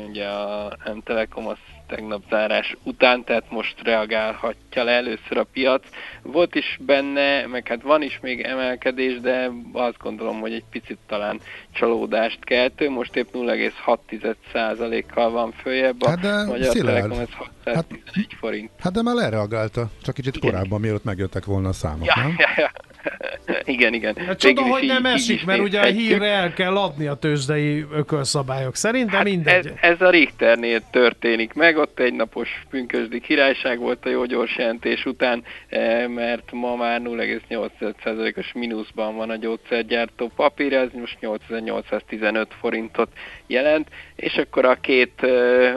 Ugye 0.09 0.27
a 0.27 0.77
M 0.95 0.99
Telekom 1.05 1.47
az 1.47 1.57
tegnap 1.87 2.23
zárás 2.31 2.77
után, 2.83 3.25
tehát 3.25 3.51
most 3.51 3.75
reagálhatja 3.83 4.85
le 4.85 4.93
először 4.93 5.37
a 5.37 5.45
piac. 5.45 5.87
Volt 6.23 6.55
is 6.55 6.79
benne, 6.81 7.47
meg 7.47 7.69
hát 7.69 7.83
van 7.83 8.03
is 8.03 8.19
még 8.23 8.41
emelkedés, 8.41 9.21
de 9.21 9.51
azt 9.73 9.99
gondolom, 9.99 10.41
hogy 10.41 10.53
egy 10.53 10.65
picit 10.71 10.99
talán 11.07 11.41
csalódást 11.73 12.45
keltő. 12.45 12.91
Most 12.91 13.17
épp 13.17 13.29
0,6%-kal 13.33 15.31
van 15.31 15.53
följebb, 15.53 16.03
a 16.03 16.09
hát 16.09 16.47
Magyar 16.47 16.73
Szilárd. 16.73 16.97
Telekom 16.97 17.19
ez 17.19 17.33
611 17.65 18.05
hát, 18.15 18.39
forint. 18.39 18.71
Hát 18.79 18.93
de 18.93 19.03
már 19.03 19.15
lereagálta, 19.15 19.91
csak 20.03 20.15
kicsit 20.15 20.37
Igen. 20.37 20.51
korábban, 20.51 20.81
mielőtt 20.81 21.05
megjöttek 21.05 21.45
volna 21.45 21.69
a 21.69 21.73
számok, 21.73 22.07
ja, 22.07 22.15
nem? 22.17 22.35
Ja, 22.39 22.49
ja. 22.57 22.71
igen, 23.65 23.95
igen. 23.95 24.17
Hát 24.17 24.39
csoda, 24.39 24.63
hogy 24.63 24.83
így, 24.83 24.89
nem 24.89 25.07
esik, 25.07 25.45
mert 25.45 25.61
ugye 25.61 25.81
a 25.81 25.85
hírre 25.85 26.27
el 26.27 26.53
kell 26.53 26.77
adni 26.77 27.07
a 27.07 27.15
tőzsdei 27.15 27.85
ökölszabályok 27.93 28.77
szerint, 28.77 29.11
de 29.11 29.17
hát 29.17 29.25
mindegy. 29.25 29.67
Ez, 29.67 29.73
ez 29.81 30.01
a 30.01 30.11
Richternél 30.11 30.81
történik 30.91 31.53
meg, 31.53 31.77
ott 31.77 31.99
egy 31.99 32.15
napos 32.15 32.65
pünkösdi 32.71 33.21
királyság 33.21 33.79
volt 33.79 34.07
a 34.07 34.09
jó 34.09 34.25
gyors 34.25 34.57
jelentés 34.57 35.05
után, 35.05 35.43
eh, 35.69 36.09
mert 36.09 36.53
ma 36.53 36.77
már 36.77 37.01
0,8%-os 37.01 38.53
mínuszban 38.53 39.17
van 39.17 39.31
a 39.31 39.37
gyógyszergyártó 39.37 40.31
papír, 40.37 40.73
ez 40.73 40.89
most 40.93 41.17
8815 41.21 42.49
forintot 42.61 43.09
jelent, 43.47 43.89
és 44.17 44.37
akkor 44.37 44.65
a 44.65 44.75
két 44.75 45.27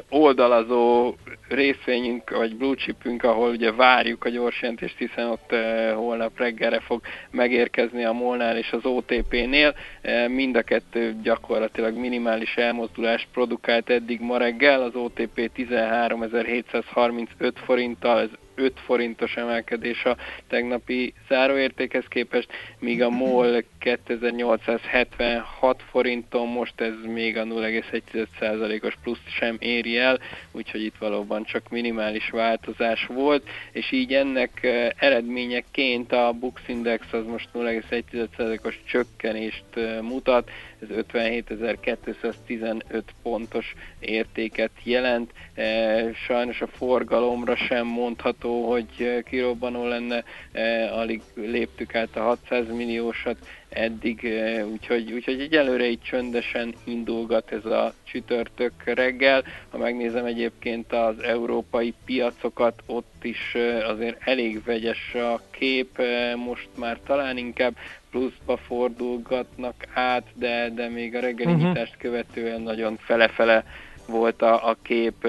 oldalazó 0.09 1.13
részvényünk, 1.47 2.29
vagy 2.29 2.55
blue 2.55 2.75
chipünk, 2.75 3.23
ahol 3.23 3.49
ugye 3.49 3.71
várjuk 3.71 4.23
a 4.23 4.29
gyors 4.29 4.61
jelentést, 4.61 4.97
hiszen 4.97 5.29
ott 5.29 5.55
holnap 5.95 6.37
reggelre 6.37 6.79
fog 6.79 7.01
megérkezni 7.31 8.05
a 8.05 8.11
Molnál 8.11 8.57
és 8.57 8.71
az 8.71 8.85
OTP-nél. 8.85 9.75
Mind 10.27 10.55
a 10.55 10.61
kettő 10.61 11.15
gyakorlatilag 11.23 11.97
minimális 11.97 12.55
elmozdulást 12.55 13.27
produkált 13.33 13.89
eddig 13.89 14.19
ma 14.19 14.37
reggel, 14.37 14.81
az 14.81 14.95
OTP 14.95 15.51
13.735 15.55 17.51
forinttal, 17.65 18.19
ez 18.19 18.29
5 18.57 18.73
forintos 18.85 19.35
emelkedés 19.35 20.05
a 20.05 20.17
tegnapi 20.47 21.13
záróértékhez 21.29 22.05
képest, 22.07 22.47
míg 22.79 23.01
a 23.01 23.09
MOL 23.09 23.63
2876 23.79 25.83
forinton, 25.89 26.47
most 26.47 26.81
ez 26.81 26.93
még 27.05 27.37
a 27.37 27.43
0,1%-os 27.43 28.93
plusz 29.03 29.19
sem 29.27 29.55
éri 29.59 29.97
el, 29.97 30.19
úgyhogy 30.51 30.83
itt 30.83 30.97
valóban 30.99 31.43
csak 31.43 31.69
minimális 31.69 32.29
változás 32.29 33.05
volt, 33.05 33.49
és 33.71 33.91
így 33.91 34.13
ennek 34.13 34.63
eredményeként 34.97 36.11
a 36.11 36.33
Bux 36.39 36.61
Index 36.67 37.05
az 37.11 37.25
most 37.25 37.49
0,1%-os 37.53 38.79
csökkenést 38.85 39.65
mutat, 40.01 40.49
ez 40.81 40.87
57.215 41.11 43.03
pontos 43.21 43.73
értéket 43.99 44.71
jelent. 44.83 45.31
Eh, 45.53 46.13
sajnos 46.13 46.61
a 46.61 46.67
forgalomra 46.67 47.55
sem 47.55 47.85
mondható, 47.85 48.69
hogy 48.71 49.23
kirobbanó 49.23 49.87
lenne, 49.87 50.23
alig 50.91 51.21
léptük 51.33 51.95
át 51.95 52.15
a 52.15 52.21
600 52.21 52.67
milliósat, 52.67 53.37
eddig, 53.69 54.27
úgyhogy, 54.71 55.11
úgyhogy 55.11 55.39
egyelőre 55.39 55.89
így 55.89 56.01
csöndesen 56.01 56.73
indulgat 56.83 57.51
ez 57.51 57.65
a 57.65 57.93
csütörtök 58.03 58.71
reggel. 58.85 59.43
Ha 59.69 59.77
megnézem 59.77 60.25
egyébként 60.25 60.93
az 60.93 61.19
európai 61.19 61.93
piacokat, 62.05 62.83
ott 62.85 63.23
is 63.23 63.55
azért 63.87 64.27
elég 64.27 64.63
vegyes 64.63 65.13
a 65.13 65.41
kép, 65.51 66.01
most 66.35 66.67
már 66.77 66.99
talán 67.05 67.37
inkább 67.37 67.75
pluszba 68.11 68.57
fordulgatnak 68.57 69.75
át, 69.93 70.27
de, 70.33 70.69
de 70.69 70.89
még 70.89 71.15
a 71.15 71.19
reggeli 71.19 71.51
uh-huh. 71.53 71.67
nyitást 71.67 71.97
követően 71.97 72.61
nagyon 72.61 72.97
fele-fele 72.97 73.63
volt 74.07 74.41
a, 74.41 74.69
a 74.69 74.77
kép, 74.81 75.27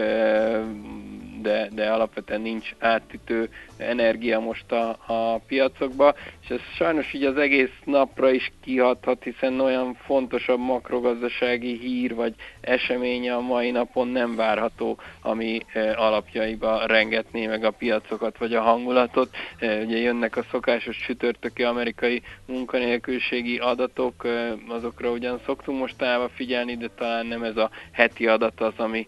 de, 1.42 1.68
de 1.72 1.90
alapvetően 1.90 2.40
nincs 2.40 2.74
átütő 2.78 3.50
energia 3.78 4.40
most 4.40 4.72
a, 4.72 4.88
a 5.06 5.38
piacokba, 5.46 6.14
és 6.42 6.48
ez 6.48 6.60
sajnos 6.76 7.12
így 7.12 7.24
az 7.24 7.36
egész 7.36 7.72
napra 7.84 8.30
is 8.30 8.52
kihathat, 8.62 9.22
hiszen 9.22 9.60
olyan 9.60 9.94
fontosabb 9.94 10.58
makrogazdasági 10.58 11.78
hír 11.78 12.14
vagy 12.14 12.34
esemény 12.60 13.30
a 13.30 13.40
mai 13.40 13.70
napon 13.70 14.08
nem 14.08 14.36
várható, 14.36 14.98
ami 15.22 15.60
e, 15.72 15.94
alapjaiba 15.96 16.86
rengetné 16.86 17.46
meg 17.46 17.64
a 17.64 17.70
piacokat 17.70 18.38
vagy 18.38 18.54
a 18.54 18.60
hangulatot. 18.60 19.36
E, 19.58 19.82
ugye 19.82 19.96
jönnek 19.96 20.36
a 20.36 20.44
szokásos 20.50 20.96
csütörtöki 20.96 21.62
amerikai 21.62 22.22
munkanélküliségi 22.46 23.58
adatok, 23.58 24.24
e, 24.24 24.54
azokra 24.68 25.10
ugyan 25.10 25.40
szoktunk 25.44 25.78
mostanában 25.78 26.28
figyelni, 26.28 26.76
de 26.76 26.88
talán 26.96 27.26
nem 27.26 27.42
ez 27.42 27.56
a 27.56 27.70
heti 27.90 28.26
adat 28.26 28.60
az, 28.60 28.72
ami, 28.76 29.06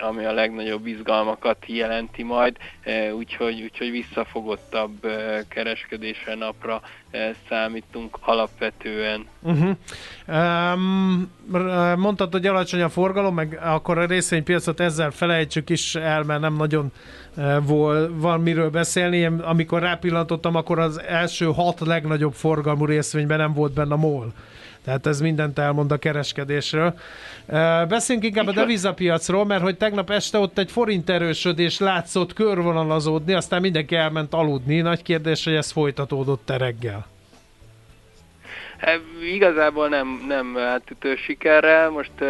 ami 0.00 0.24
a 0.24 0.32
legnagyobb 0.32 0.86
izgalmakat 0.86 1.64
jelenti 1.66 2.22
majd, 2.22 2.56
úgyhogy, 3.14 3.62
úgyhogy 3.62 3.90
visszafogottabb 4.06 5.06
kereskedésre 5.48 6.34
napra 6.34 6.82
számítunk 7.48 8.18
alapvetően. 8.20 9.26
Uh-huh. 9.40 9.76
Um, 10.28 11.30
mondtad, 11.96 12.32
hogy 12.32 12.46
alacsony 12.46 12.82
a 12.82 12.88
forgalom, 12.88 13.34
meg 13.34 13.58
akkor 13.62 13.98
a 13.98 14.06
részvénypiacot 14.06 14.80
ezzel 14.80 15.10
felejtsük 15.10 15.70
is 15.70 15.94
el, 15.94 16.22
mert 16.22 16.40
nem 16.40 16.56
nagyon 16.56 16.92
vol, 17.62 18.10
van 18.18 18.40
miről 18.40 18.70
beszélni. 18.70 19.16
Én, 19.16 19.32
amikor 19.38 19.80
rápillantottam, 19.80 20.56
akkor 20.56 20.78
az 20.78 21.00
első 21.00 21.46
hat 21.46 21.80
legnagyobb 21.80 22.32
forgalmú 22.32 22.84
részvényben 22.84 23.38
nem 23.38 23.52
volt 23.52 23.72
benne 23.72 23.94
a 23.94 23.96
MOL. 23.96 24.32
Tehát 24.84 25.06
ez 25.06 25.20
mindent 25.20 25.58
elmond 25.58 25.92
a 25.92 25.96
kereskedésről. 25.96 26.94
Beszéljünk 27.88 28.26
inkább 28.26 28.46
a 28.46 28.52
devizapiacról, 28.52 29.44
mert 29.44 29.62
hogy 29.62 29.76
tegnap 29.76 30.10
este 30.10 30.38
ott 30.38 30.58
egy 30.58 30.70
forint 30.70 31.10
erősödés 31.10 31.78
látszott 31.78 32.32
körvonalazódni, 32.32 33.32
aztán 33.32 33.60
mindenki 33.60 33.94
elment 33.94 34.34
aludni. 34.34 34.80
Nagy 34.80 35.02
kérdés, 35.02 35.44
hogy 35.44 35.54
ez 35.54 35.70
folytatódott-e 35.70 36.56
reggel? 36.56 37.06
Hát, 38.82 39.00
igazából 39.34 39.88
nem, 39.88 40.24
nem 40.28 40.58
átütő 40.58 41.16
sikerrel, 41.16 41.90
most 41.90 42.10
uh, 42.20 42.28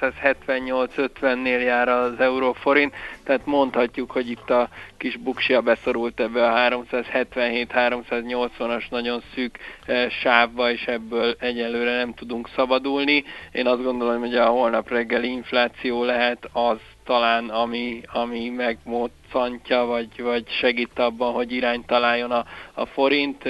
378-50-nél 0.00 1.64
jár 1.64 1.88
az 1.88 2.12
euróforint, 2.18 2.94
tehát 3.24 3.46
mondhatjuk, 3.46 4.10
hogy 4.10 4.30
itt 4.30 4.50
a 4.50 4.68
kis 4.96 5.16
buksia 5.16 5.60
beszorult 5.60 6.20
ebbe 6.20 6.48
a 6.48 6.70
377-380-as 6.70 8.90
nagyon 8.90 9.22
szűk 9.34 9.58
uh, 9.88 10.08
sávba, 10.08 10.70
és 10.70 10.86
ebből 10.86 11.36
egyelőre 11.38 11.96
nem 11.96 12.14
tudunk 12.14 12.48
szabadulni. 12.54 13.24
Én 13.52 13.66
azt 13.66 13.82
gondolom, 13.82 14.20
hogy 14.20 14.36
a 14.36 14.46
holnap 14.46 14.88
reggeli 14.88 15.30
infláció 15.30 16.04
lehet 16.04 16.48
az 16.52 16.78
talán, 17.04 17.48
ami, 17.48 18.00
ami 18.12 18.48
megmoccantja, 18.48 19.84
vagy, 19.84 20.22
vagy 20.22 20.48
segít 20.48 20.98
abban, 20.98 21.32
hogy 21.32 21.52
irányt 21.52 21.86
találjon 21.86 22.30
a, 22.30 22.44
a 22.74 22.86
forint. 22.86 23.44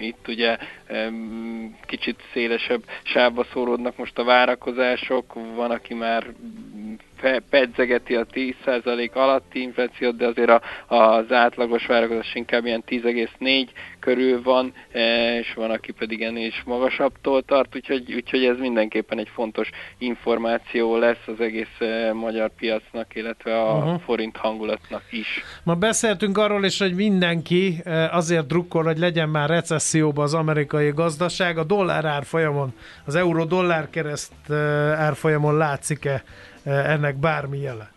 Itt 0.00 0.28
ugye 0.28 0.56
kicsit 1.86 2.22
szélesebb 2.32 2.82
sávba 3.02 3.44
szóródnak 3.52 3.96
most 3.96 4.18
a 4.18 4.24
várakozások, 4.24 5.34
van, 5.54 5.70
aki 5.70 5.94
már 5.94 6.26
pedzegeti 7.50 8.14
a 8.14 8.26
10% 8.26 9.12
alatti 9.12 9.60
inflációt, 9.60 10.16
de 10.16 10.26
azért 10.26 10.50
a, 10.50 10.60
az 10.94 11.32
átlagos 11.32 11.86
várakozás 11.86 12.34
inkább 12.34 12.66
ilyen 12.66 12.84
10,4 12.86 13.68
körül 14.00 14.42
van, 14.42 14.72
e, 14.92 15.38
és 15.38 15.54
van, 15.54 15.70
aki 15.70 15.92
pedig 15.92 16.22
ennél 16.22 16.46
is 16.46 16.62
magasabbtól 16.66 17.42
tart, 17.42 17.76
úgyhogy, 17.76 18.14
úgyhogy 18.14 18.44
ez 18.44 18.58
mindenképpen 18.58 19.18
egy 19.18 19.30
fontos 19.34 19.70
információ 19.98 20.96
lesz 20.96 21.26
az 21.26 21.40
egész 21.40 21.80
e, 21.80 22.12
magyar 22.12 22.50
piacnak, 22.58 23.14
illetve 23.14 23.60
a 23.60 23.76
uh-huh. 23.76 24.00
forint 24.00 24.36
hangulatnak 24.36 25.02
is. 25.10 25.42
Ma 25.62 25.74
beszéltünk 25.74 26.38
arról 26.38 26.64
is, 26.64 26.78
hogy 26.78 26.94
mindenki 26.94 27.74
e, 27.84 28.10
azért 28.10 28.46
drukkol, 28.46 28.82
hogy 28.82 28.98
legyen 28.98 29.28
már 29.28 29.48
recesszióban 29.48 30.24
az 30.24 30.34
amerikai 30.34 30.90
gazdaság. 30.90 31.58
A 31.58 31.64
dollár 31.64 32.04
árfolyamon, 32.04 32.72
az 33.04 33.14
euró-dollár 33.14 33.90
kereszt 33.90 34.50
árfolyamon 34.96 35.56
látszik-e 35.56 36.22
ennek 36.68 37.16
bármi 37.16 37.58
jele? 37.58 37.90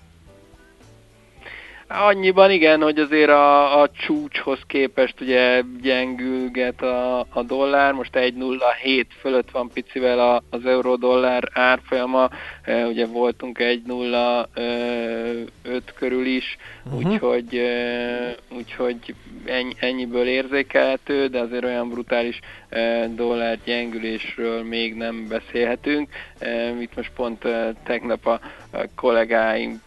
Annyiban 1.94 2.52
igen, 2.52 2.82
hogy 2.82 3.00
azért 3.00 3.30
a, 3.30 3.82
a 3.82 3.90
csúcshoz 3.90 4.60
képest 4.68 5.22
ugye 5.22 5.62
gyengülget 5.82 6.82
a, 6.82 7.20
a 7.20 7.44
dollár, 7.44 7.94
most 7.94 8.12
1.07 8.14 9.06
fölött 9.20 9.52
van 9.52 9.70
picivel 9.74 10.20
a, 10.20 10.44
az 10.50 10.66
euró-dollár 10.66 11.50
árfolyama, 11.54 12.30
e, 12.64 12.86
ugye 12.86 13.06
voltunk 13.06 13.58
1.05 13.60 15.82
körül 15.96 16.26
is, 16.26 16.58
uh-huh. 16.86 17.00
úgyhogy, 17.00 17.56
e, 17.56 18.36
úgyhogy 18.56 19.16
ennyi, 19.46 19.74
ennyiből 19.80 20.28
érzékelhető, 20.28 21.28
de 21.28 21.40
azért 21.40 21.64
olyan 21.64 21.90
brutális 21.90 22.40
e, 22.70 23.08
dollár 23.08 23.58
gyengülésről 23.66 24.64
még 24.64 24.96
nem 24.96 25.28
beszélhetünk. 25.28 26.10
E, 26.40 26.82
itt 26.82 26.96
most 26.96 27.12
pont 27.16 27.46
e, 27.46 27.74
tegnap 27.84 28.26
a, 28.26 28.40
a 28.61 28.61
kollégáim 28.96 29.82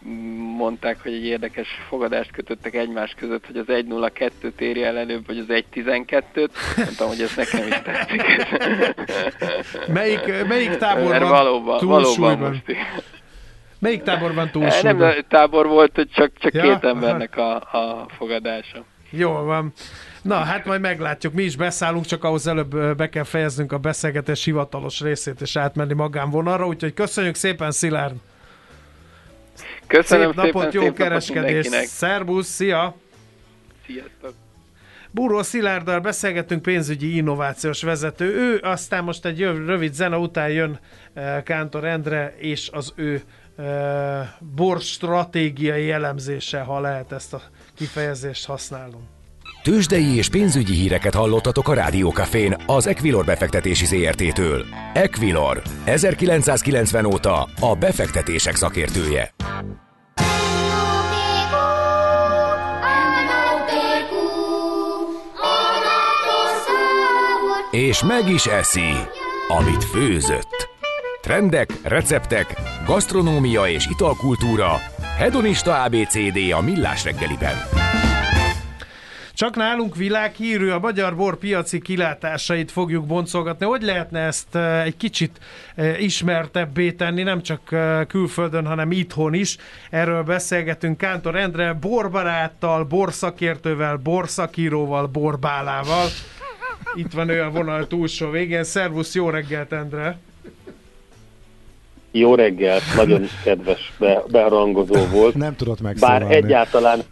mondták, 0.56 1.02
hogy 1.02 1.12
egy 1.12 1.24
érdekes 1.24 1.68
fogadást 1.88 2.30
kötöttek 2.30 2.74
egymás 2.74 3.14
között, 3.16 3.46
hogy 3.46 3.56
az 3.56 3.64
1.02-t 3.68 4.60
érje 4.60 4.86
el 4.86 4.98
előbb, 4.98 5.26
vagy 5.26 5.38
az 5.38 5.46
1.12-t. 5.48 6.50
Mondtam, 6.76 7.08
hogy 7.08 7.20
ez 7.20 7.34
nekem 7.36 7.66
is 7.66 7.82
tetszik. 7.82 8.22
melyik, 9.92 10.46
melyik 10.48 10.76
tábor 10.76 11.18
van 11.18 11.28
valóban, 11.28 11.86
valóban 11.86 12.38
most 12.38 12.62
Melyik 13.78 14.02
táborban 14.02 14.50
túlsúlyban? 14.50 14.96
Nem 14.96 15.24
tábor 15.28 15.66
volt, 15.66 15.94
hogy 15.94 16.10
csak, 16.10 16.30
csak 16.38 16.54
ja? 16.54 16.62
két 16.62 16.84
embernek 16.84 17.36
a, 17.36 17.54
a 17.56 18.06
fogadása. 18.16 18.84
Jól 19.10 19.44
van. 19.44 19.72
Na, 20.22 20.34
hát 20.34 20.64
majd 20.64 20.80
meglátjuk. 20.80 21.32
Mi 21.32 21.42
is 21.42 21.56
beszállunk, 21.56 22.04
csak 22.04 22.24
ahhoz 22.24 22.46
előbb 22.46 22.96
be 22.96 23.08
kell 23.08 23.24
fejeznünk 23.24 23.72
a 23.72 23.78
beszélgetés 23.78 24.44
hivatalos 24.44 25.00
részét, 25.00 25.40
és 25.40 25.56
átmenni 25.56 25.94
magánvonalra, 25.94 26.66
úgyhogy 26.66 26.94
köszönjük 26.94 27.34
szépen, 27.34 27.70
Szilárd! 27.70 28.14
Köszönöm 29.94 30.26
szép 30.26 30.34
napot, 30.34 30.62
szépen, 30.62 30.80
jó 30.80 30.82
szép 30.82 30.96
kereskedés! 30.96 31.66
Szerbusz, 31.86 32.46
szia! 32.46 32.96
Sziasztok! 33.86 34.32
Búró 35.10 35.42
Szilárddal 35.42 36.00
beszélgettünk 36.00 36.62
pénzügyi 36.62 37.16
innovációs 37.16 37.82
vezető. 37.82 38.24
Ő 38.24 38.60
aztán 38.62 39.04
most 39.04 39.24
egy 39.24 39.40
rövid 39.40 39.92
zene 39.92 40.16
után 40.16 40.48
jön 40.48 40.78
Kántor 41.44 41.84
Endre 41.84 42.34
és 42.38 42.68
az 42.72 42.92
ő 42.96 43.22
bor 44.54 44.80
stratégiai 44.80 45.90
elemzése, 45.90 46.60
ha 46.60 46.80
lehet 46.80 47.12
ezt 47.12 47.34
a 47.34 47.42
kifejezést 47.74 48.46
használom. 48.46 49.08
Tőzsdei 49.62 50.16
és 50.16 50.28
pénzügyi 50.28 50.74
híreket 50.74 51.14
hallottatok 51.14 51.68
a 51.68 51.74
Rádiókafén 51.74 52.56
az 52.66 52.86
Equilor 52.86 53.24
befektetési 53.24 53.84
ZRT-től. 53.84 54.64
Equilor, 54.92 55.62
1990 55.84 57.04
óta 57.04 57.48
a 57.60 57.74
befektetések 57.74 58.54
szakértője. 58.54 59.34
És 67.74 68.02
meg 68.02 68.28
is 68.28 68.46
eszi, 68.46 68.90
amit 69.48 69.84
főzött. 69.84 70.68
Trendek, 71.20 71.70
receptek, 71.82 72.54
gasztronómia 72.86 73.66
és 73.66 73.86
italkultúra, 73.86 74.72
hedonista 75.18 75.82
ABCD 75.82 76.52
a 76.52 76.60
millás 76.60 77.04
reggeliben. 77.04 77.54
Csak 79.32 79.56
nálunk 79.56 79.96
világhírű, 79.96 80.68
a 80.70 80.78
magyar 80.78 81.16
bor 81.16 81.38
piaci 81.38 81.80
kilátásait 81.80 82.70
fogjuk 82.70 83.06
boncolgatni. 83.06 83.66
Hogy 83.66 83.82
lehetne 83.82 84.20
ezt 84.20 84.54
eh, 84.54 84.82
egy 84.82 84.96
kicsit 84.96 85.38
eh, 85.74 86.02
ismertebbé 86.02 86.92
tenni, 86.92 87.22
nem 87.22 87.42
csak 87.42 87.72
eh, 87.72 88.04
külföldön, 88.08 88.66
hanem 88.66 88.92
itthon 88.92 89.34
is. 89.34 89.56
Erről 89.90 90.22
beszélgetünk 90.22 90.96
Kántor 90.96 91.36
Endre 91.36 91.72
borbaráttal, 91.72 92.84
borszakértővel, 92.84 93.96
borszakíróval, 93.96 95.06
borbálával. 95.06 96.06
Itt 96.94 97.12
van 97.12 97.28
ő 97.28 97.42
a 97.42 97.50
vonal 97.50 97.86
túlsó 97.86 98.30
végén. 98.30 98.64
Szervusz, 98.64 99.14
jó 99.14 99.30
reggelt, 99.30 99.72
Endre! 99.72 100.18
Jó 102.10 102.34
reggelt, 102.34 102.82
nagyon 102.96 103.26
kedves 103.44 103.92
be, 103.98 104.22
beharangozó 104.28 105.04
volt. 105.12 105.34
Nem 105.34 105.56
tudott 105.56 105.80
megszólalni. 105.80 106.24
Bár 106.24 106.36
egyáltalán 106.36 107.02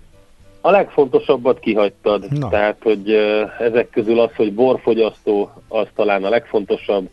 a 0.60 0.70
legfontosabbat 0.70 1.58
kihagytad, 1.58 2.32
Na. 2.32 2.48
tehát 2.48 2.76
hogy 2.82 3.10
ezek 3.58 3.90
közül 3.90 4.20
az, 4.20 4.30
hogy 4.36 4.54
borfogyasztó, 4.54 5.50
az 5.68 5.86
talán 5.94 6.24
a 6.24 6.28
legfontosabb, 6.28 7.08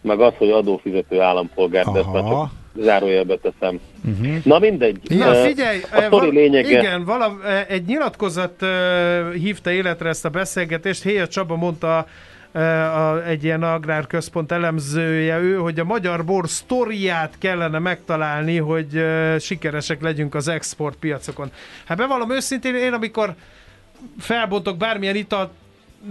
meg 0.00 0.20
az, 0.20 0.32
hogy 0.38 0.50
adófizető 0.50 1.20
állampolgár, 1.20 1.86
Aha. 1.86 1.92
de 1.92 1.98
ezt 1.98 2.12
már 2.12 2.22
csak 2.22 2.50
zárójelbe 2.80 3.36
teszem. 3.36 3.80
Uh-huh. 4.04 4.44
Na 4.44 4.58
mindegy. 4.58 5.00
Na 5.08 5.34
figyelj, 5.34 5.80
a 5.92 6.08
val- 6.10 6.32
lényege... 6.32 6.68
igen, 6.68 7.04
vala, 7.04 7.38
egy 7.68 7.84
nyilatkozat 7.84 8.62
uh, 8.62 9.32
hívta 9.32 9.70
életre 9.70 10.08
ezt 10.08 10.24
a 10.24 10.28
beszélgetést, 10.28 11.02
Héja 11.02 11.26
Csaba 11.26 11.56
mondta 11.56 12.06
a, 12.52 13.22
egy 13.26 13.44
ilyen 13.44 13.62
agrárközpont 13.62 14.52
elemzője 14.52 15.38
ő, 15.38 15.56
hogy 15.56 15.80
a 15.80 15.84
magyar 15.84 16.24
bor 16.24 16.48
sztoriát 16.48 17.34
kellene 17.38 17.78
megtalálni, 17.78 18.56
hogy 18.56 18.94
uh, 18.94 19.38
sikeresek 19.38 20.02
legyünk 20.02 20.34
az 20.34 20.48
exportpiacokon. 20.48 21.50
Hát 21.84 21.98
bevallom 21.98 22.32
őszintén, 22.32 22.74
én 22.74 22.92
amikor 22.92 23.34
felbontok 24.18 24.76
bármilyen 24.76 25.16
italt, 25.16 25.50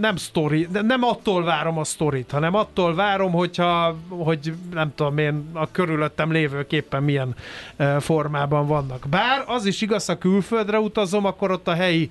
nem 0.00 0.16
sztori, 0.16 0.68
nem 0.82 1.02
attól 1.02 1.44
várom 1.44 1.78
a 1.78 1.84
sztorit, 1.84 2.30
hanem 2.30 2.54
attól 2.54 2.94
várom, 2.94 3.32
hogyha, 3.32 3.96
hogy 4.08 4.52
nem 4.72 4.92
tudom 4.94 5.18
én, 5.18 5.44
a 5.52 5.70
körülöttem 5.70 6.32
lévőképpen 6.32 7.02
milyen 7.02 7.34
uh, 7.78 7.96
formában 7.96 8.66
vannak. 8.66 9.06
Bár 9.10 9.44
az 9.46 9.66
is 9.66 9.80
igaz, 9.80 10.06
ha 10.06 10.18
külföldre 10.18 10.78
utazom, 10.78 11.24
akkor 11.24 11.50
ott 11.50 11.68
a 11.68 11.74
helyi 11.74 12.10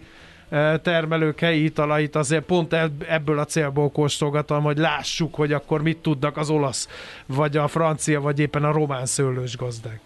termelők 0.82 1.40
helyi 1.40 1.64
italait 1.64 2.16
azért 2.16 2.46
pont 2.46 2.74
ebből 3.08 3.40
a 3.40 3.46
célból 3.46 3.90
kóstolgatom, 3.90 4.64
hogy 4.64 4.78
lássuk, 4.78 5.36
hogy 5.36 5.54
akkor 5.54 5.82
mit 5.82 5.98
tudnak 5.98 6.38
az 6.38 6.50
olasz, 6.50 6.90
vagy 7.26 7.58
a 7.58 7.68
francia, 7.68 8.22
vagy 8.22 8.40
éppen 8.40 8.64
a 8.64 8.72
román 8.72 9.06
szőlős 9.06 9.58
gazdák. 9.58 10.00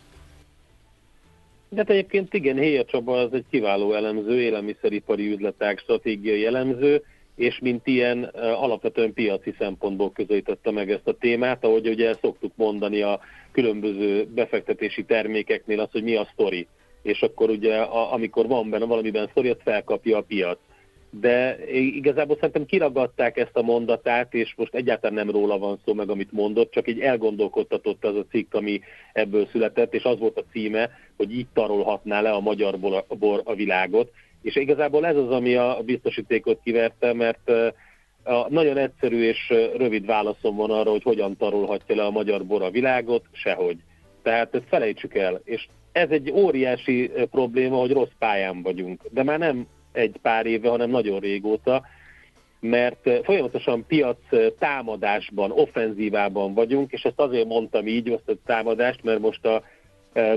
De 1.69 1.77
hát 1.77 1.89
egyébként 1.89 2.33
igen, 2.33 2.57
Héja 2.57 2.85
Csaba 2.85 3.21
az 3.21 3.33
egy 3.33 3.45
kiváló 3.49 3.93
elemző, 3.93 4.41
élelmiszeripari 4.41 5.31
üzleták 5.31 5.79
stratégiai 5.79 6.45
elemző, 6.45 7.03
és 7.41 7.59
mint 7.59 7.87
ilyen 7.87 8.23
alapvetően 8.33 9.13
piaci 9.13 9.53
szempontból 9.57 10.11
közelítette 10.11 10.71
meg 10.71 10.91
ezt 10.91 11.07
a 11.07 11.17
témát, 11.17 11.63
ahogy 11.63 11.87
ugye 11.87 12.15
szoktuk 12.21 12.51
mondani 12.55 13.01
a 13.01 13.19
különböző 13.51 14.27
befektetési 14.33 15.03
termékeknél 15.03 15.79
az, 15.79 15.91
hogy 15.91 16.03
mi 16.03 16.15
a 16.15 16.29
sztori 16.33 16.67
és 17.01 17.21
akkor 17.21 17.49
ugye 17.49 17.77
a, 17.77 18.13
amikor 18.13 18.47
van 18.47 18.69
benne 18.69 18.85
valamiben 18.85 19.29
szori, 19.33 19.49
azt 19.49 19.61
felkapja 19.63 20.17
a 20.17 20.21
piac. 20.21 20.57
De 21.09 21.57
igazából 21.71 22.35
szerintem 22.35 22.65
kiragadták 22.65 23.37
ezt 23.37 23.55
a 23.55 23.61
mondatát, 23.61 24.33
és 24.33 24.53
most 24.57 24.75
egyáltalán 24.75 25.15
nem 25.15 25.29
róla 25.31 25.57
van 25.57 25.79
szó 25.85 25.93
meg, 25.93 26.09
amit 26.09 26.31
mondott, 26.31 26.71
csak 26.71 26.87
így 26.87 26.99
elgondolkodtatott 26.99 28.05
az 28.05 28.15
a 28.15 28.25
cikk, 28.29 28.53
ami 28.53 28.81
ebből 29.13 29.47
született, 29.51 29.93
és 29.93 30.03
az 30.03 30.19
volt 30.19 30.37
a 30.37 30.43
címe, 30.51 30.89
hogy 31.17 31.37
így 31.37 31.47
tarolhatná 31.53 32.21
le 32.21 32.31
a 32.31 32.39
magyar 32.39 32.79
bor 33.07 33.41
a 33.43 33.55
világot. 33.55 34.11
És 34.41 34.55
igazából 34.55 35.05
ez 35.05 35.15
az, 35.15 35.29
ami 35.29 35.55
a 35.55 35.81
biztosítékot 35.85 36.59
kiverte, 36.63 37.13
mert 37.13 37.51
a 38.23 38.49
nagyon 38.49 38.77
egyszerű 38.77 39.23
és 39.23 39.53
rövid 39.77 40.05
válaszom 40.05 40.55
van 40.55 40.71
arra, 40.71 40.91
hogy 40.91 41.03
hogyan 41.03 41.37
tarolhatja 41.37 41.95
le 41.95 42.03
a 42.03 42.11
magyar 42.11 42.45
bor 42.45 42.61
a 42.61 42.69
világot, 42.69 43.25
sehogy. 43.31 43.77
Tehát 44.23 44.55
ezt 44.55 44.67
felejtsük 44.67 45.15
el, 45.15 45.41
és 45.43 45.67
ez 45.91 46.09
egy 46.09 46.31
óriási 46.31 47.11
probléma, 47.31 47.77
hogy 47.77 47.91
rossz 47.91 48.15
pályán 48.19 48.61
vagyunk, 48.61 49.01
de 49.09 49.23
már 49.23 49.39
nem 49.39 49.67
egy 49.91 50.15
pár 50.21 50.45
éve, 50.45 50.69
hanem 50.69 50.89
nagyon 50.89 51.19
régóta, 51.19 51.81
mert 52.59 53.09
folyamatosan 53.23 53.85
piac 53.87 54.17
támadásban, 54.59 55.51
offenzívában 55.51 56.53
vagyunk, 56.53 56.91
és 56.91 57.03
ezt 57.03 57.19
azért 57.19 57.47
mondtam 57.47 57.87
így, 57.87 58.09
azt 58.09 58.29
a 58.29 58.33
támadást, 58.45 59.03
mert 59.03 59.19
most 59.19 59.45
a 59.45 59.63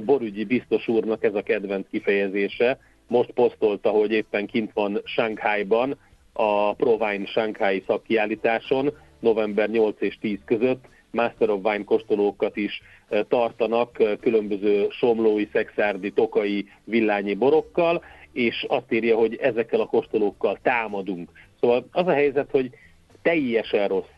borügyi 0.04 0.44
biztos 0.44 0.88
úrnak 0.88 1.24
ez 1.24 1.34
a 1.34 1.42
kedvenc 1.42 1.86
kifejezése. 1.90 2.78
Most 3.06 3.30
posztolta, 3.30 3.90
hogy 3.90 4.10
éppen 4.10 4.46
kint 4.46 4.72
van 4.72 5.00
Shanghai-ban, 5.04 5.98
a 6.32 6.74
Provine 6.74 7.26
Shanghai 7.26 7.82
szakkiállításon, 7.86 8.92
november 9.20 9.68
8 9.70 10.00
és 10.00 10.18
10 10.20 10.38
között, 10.44 10.84
Master 11.14 11.50
of 11.50 11.64
Wine 11.64 11.84
kóstolókat 11.84 12.56
is 12.56 12.82
eh, 13.08 13.20
tartanak 13.28 14.00
eh, 14.00 14.16
különböző 14.20 14.86
somlói, 14.90 15.48
szexárdi, 15.52 16.10
tokai, 16.10 16.68
villányi 16.84 17.34
borokkal, 17.34 18.04
és 18.32 18.64
azt 18.68 18.92
írja, 18.92 19.16
hogy 19.16 19.36
ezekkel 19.36 19.80
a 19.80 19.86
kóstolókkal 19.86 20.58
támadunk. 20.62 21.30
Szóval 21.60 21.86
az 21.92 22.06
a 22.06 22.12
helyzet, 22.12 22.50
hogy 22.50 22.70
teljesen 23.22 23.88
rossz 23.88 24.10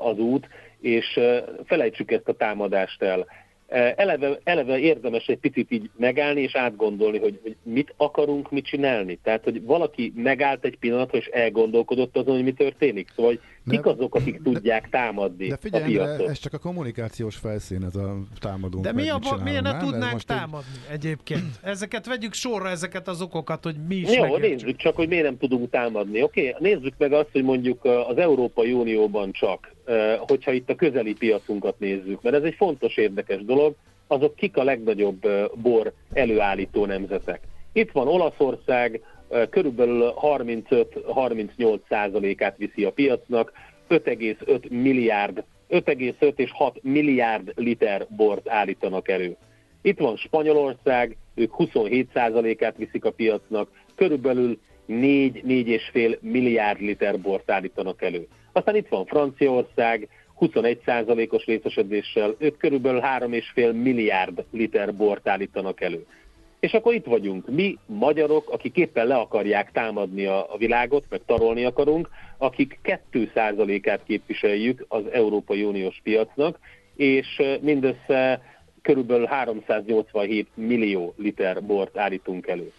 az 0.00 0.18
út, 0.18 0.48
és 0.80 1.16
eh, 1.16 1.42
felejtsük 1.64 2.10
ezt 2.10 2.28
a 2.28 2.36
támadást 2.36 3.02
el. 3.02 3.26
Eleve, 3.68 4.38
eleve 4.44 4.78
érdemes 4.78 5.26
egy 5.26 5.38
picit 5.38 5.70
így 5.70 5.90
megállni 5.96 6.40
és 6.40 6.54
átgondolni, 6.54 7.18
hogy, 7.18 7.38
hogy 7.42 7.56
mit 7.62 7.94
akarunk 7.96 8.50
mit 8.50 8.64
csinálni. 8.64 9.18
Tehát, 9.22 9.44
hogy 9.44 9.62
valaki 9.62 10.12
megállt 10.16 10.64
egy 10.64 10.76
pillanatra 10.78 11.18
és 11.18 11.26
elgondolkodott 11.26 12.16
azon, 12.16 12.34
hogy 12.34 12.44
mi 12.44 12.52
történik. 12.52 13.08
Szóval, 13.16 13.30
hogy 13.30 13.40
Kik 13.70 13.86
azok, 13.86 14.14
akik 14.14 14.42
tudják 14.42 14.88
támadni 14.88 15.46
De 15.46 15.54
a 15.54 15.58
figyelj, 15.60 15.82
Endre, 15.84 16.04
piacot? 16.04 16.28
ez 16.28 16.38
csak 16.38 16.52
a 16.52 16.58
kommunikációs 16.58 17.36
felszín, 17.36 17.84
ez 17.84 17.94
a 17.96 18.16
támadunk. 18.40 18.84
De 18.84 18.92
mi 18.92 19.08
a, 19.08 19.18
bo- 19.18 19.42
miért 19.42 19.62
ne 19.62 19.76
tudnánk 19.78 20.12
most 20.12 20.30
így- 20.30 20.36
támadni 20.36 20.78
egyébként? 20.90 21.44
Ezeket 21.62 22.06
vegyük 22.06 22.32
sorra, 22.34 22.68
ezeket 22.68 23.08
az 23.08 23.22
okokat, 23.22 23.64
hogy 23.64 23.76
mi 23.88 23.94
is 23.94 24.14
Jó, 24.14 24.22
megértsük. 24.22 24.50
nézzük 24.50 24.76
csak, 24.76 24.96
hogy 24.96 25.08
miért 25.08 25.24
nem 25.24 25.38
tudunk 25.38 25.70
támadni. 25.70 26.22
Oké, 26.22 26.54
nézzük 26.58 26.94
meg 26.98 27.12
azt, 27.12 27.28
hogy 27.32 27.42
mondjuk 27.42 27.84
uh, 27.84 28.08
az 28.08 28.16
Európai 28.16 28.72
Unióban 28.72 29.32
csak, 29.32 29.74
hogyha 30.18 30.52
itt 30.52 30.70
a 30.70 30.74
közeli 30.74 31.12
piacunkat 31.12 31.78
nézzük, 31.78 32.22
mert 32.22 32.36
ez 32.36 32.42
egy 32.42 32.54
fontos, 32.54 32.96
érdekes 32.96 33.44
dolog, 33.44 33.74
azok 34.06 34.34
kik 34.34 34.56
a 34.56 34.64
legnagyobb 34.64 35.28
bor 35.54 35.92
előállító 36.12 36.86
nemzetek. 36.86 37.40
Itt 37.72 37.90
van 37.90 38.08
Olaszország, 38.08 39.00
körülbelül 39.50 40.12
35-38 40.22 41.78
százalékát 41.88 42.56
viszi 42.56 42.84
a 42.84 42.92
piacnak, 42.92 43.52
5,5 43.88 44.70
milliárd, 44.70 45.44
5,5 45.70 46.38
és 46.38 46.50
6 46.52 46.78
milliárd 46.82 47.52
liter 47.56 48.06
bort 48.08 48.48
állítanak 48.48 49.08
elő. 49.08 49.36
Itt 49.82 49.98
van 49.98 50.16
Spanyolország, 50.16 51.16
ők 51.34 51.52
27%-át 51.58 52.76
viszik 52.76 53.04
a 53.04 53.10
piacnak, 53.10 53.70
körülbelül 53.94 54.58
4-4,5 54.88 56.20
milliárd 56.20 56.80
liter 56.80 57.20
bort 57.20 57.50
állítanak 57.50 58.02
elő. 58.02 58.26
Aztán 58.52 58.76
itt 58.76 58.88
van 58.88 59.06
Franciaország, 59.06 60.08
21%-os 60.40 61.44
részesedéssel, 61.44 62.34
ők 62.38 62.56
körülbelül 62.56 63.00
3,5 63.00 63.82
milliárd 63.82 64.44
liter 64.50 64.94
bort 64.94 65.28
állítanak 65.28 65.80
elő. 65.80 66.06
És 66.60 66.72
akkor 66.72 66.94
itt 66.94 67.04
vagyunk, 67.04 67.48
mi 67.50 67.78
magyarok, 67.86 68.50
akik 68.50 68.76
éppen 68.76 69.06
le 69.06 69.14
akarják 69.14 69.72
támadni 69.72 70.26
a, 70.26 70.52
a 70.52 70.56
világot, 70.56 71.04
meg 71.08 71.20
tarolni 71.26 71.64
akarunk, 71.64 72.08
akik 72.36 72.78
2%-át 73.12 74.00
képviseljük 74.04 74.84
az 74.88 75.02
Európai 75.12 75.64
Uniós 75.64 76.00
piacnak, 76.02 76.58
és 76.96 77.42
mindössze 77.60 78.42
körülbelül 78.82 79.26
387 79.26 80.48
millió 80.54 81.14
liter 81.16 81.62
bort 81.62 81.98
állítunk 81.98 82.46
elő. 82.46 82.72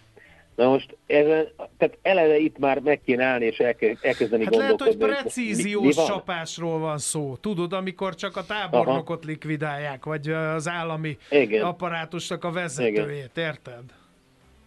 Na 0.56 0.68
most, 0.70 0.98
ezen, 1.08 1.48
tehát 1.78 1.98
eleve 2.02 2.38
itt 2.38 2.58
már 2.58 2.80
meg 2.80 3.02
kéne 3.06 3.24
állni 3.26 3.46
és 3.46 3.58
elke, 3.60 3.96
elkezdeni 4.02 4.44
Hát 4.44 4.56
lehet, 4.56 4.70
hogy 4.70 4.80
gondolkodni. 4.80 5.14
mi- 5.16 5.20
precíziós 5.22 5.86
mi 5.86 5.92
van? 5.94 6.06
csapásról 6.06 6.80
van 6.80 6.98
szó. 6.98 7.36
Tudod, 7.42 7.74
amikor 7.74 8.16
csak 8.16 8.36
a 8.38 8.46
tábornokot 8.46 9.26
likvidálják, 9.26 10.06
vagy 10.06 10.30
az 10.30 10.68
állami 10.68 11.18
Igen. 11.32 11.64
apparátusnak 11.66 12.44
a 12.44 12.52
vezetőjét, 12.52 13.38
érted? 13.38 13.84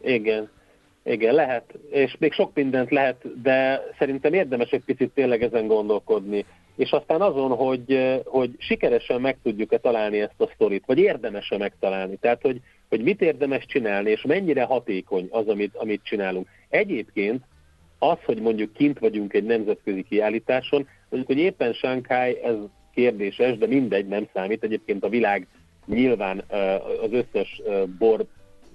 Igen, 0.05 0.51
igen, 1.05 1.35
lehet, 1.35 1.75
és 1.91 2.17
még 2.19 2.33
sok 2.33 2.51
mindent 2.55 2.91
lehet, 2.91 3.43
de 3.43 3.83
szerintem 3.99 4.33
érdemes 4.35 4.71
egy 4.71 4.85
picit 4.85 5.11
tényleg 5.11 5.43
ezen 5.43 5.67
gondolkodni. 5.67 6.45
És 6.77 6.91
aztán 6.91 7.21
azon, 7.21 7.51
hogy, 7.51 8.21
hogy 8.25 8.51
sikeresen 8.59 9.21
meg 9.21 9.37
tudjuk-e 9.43 9.79
találni 9.79 10.21
ezt 10.21 10.35
a 10.41 10.51
sztorit, 10.55 10.83
vagy 10.87 10.99
érdemes-e 10.99 11.57
megtalálni. 11.59 12.17
Tehát, 12.17 12.43
hogy, 12.43 12.61
hogy 12.93 13.03
mit 13.03 13.23
érdemes 13.23 13.67
csinálni, 13.67 14.11
és 14.11 14.23
mennyire 14.23 14.65
hatékony 14.65 15.29
az, 15.31 15.49
amit, 15.49 15.77
amit 15.77 16.05
csinálunk. 16.05 16.49
Egyébként 16.69 17.45
az, 17.99 18.17
hogy 18.25 18.41
mondjuk 18.41 18.73
kint 18.73 18.99
vagyunk 18.99 19.33
egy 19.33 19.45
nemzetközi 19.45 20.03
kiállításon, 20.03 20.89
mondjuk, 21.09 21.37
hogy 21.37 21.45
éppen 21.45 21.73
Shanghai, 21.73 22.43
ez 22.43 22.55
kérdéses, 22.95 23.59
de 23.59 23.67
mindegy, 23.67 24.07
nem 24.07 24.29
számít. 24.33 24.65
Egyébként 24.65 25.05
a 25.05 25.09
világ 25.09 25.47
nyilván 25.87 26.45
az 27.03 27.13
összes 27.13 27.63
bor 27.99 28.27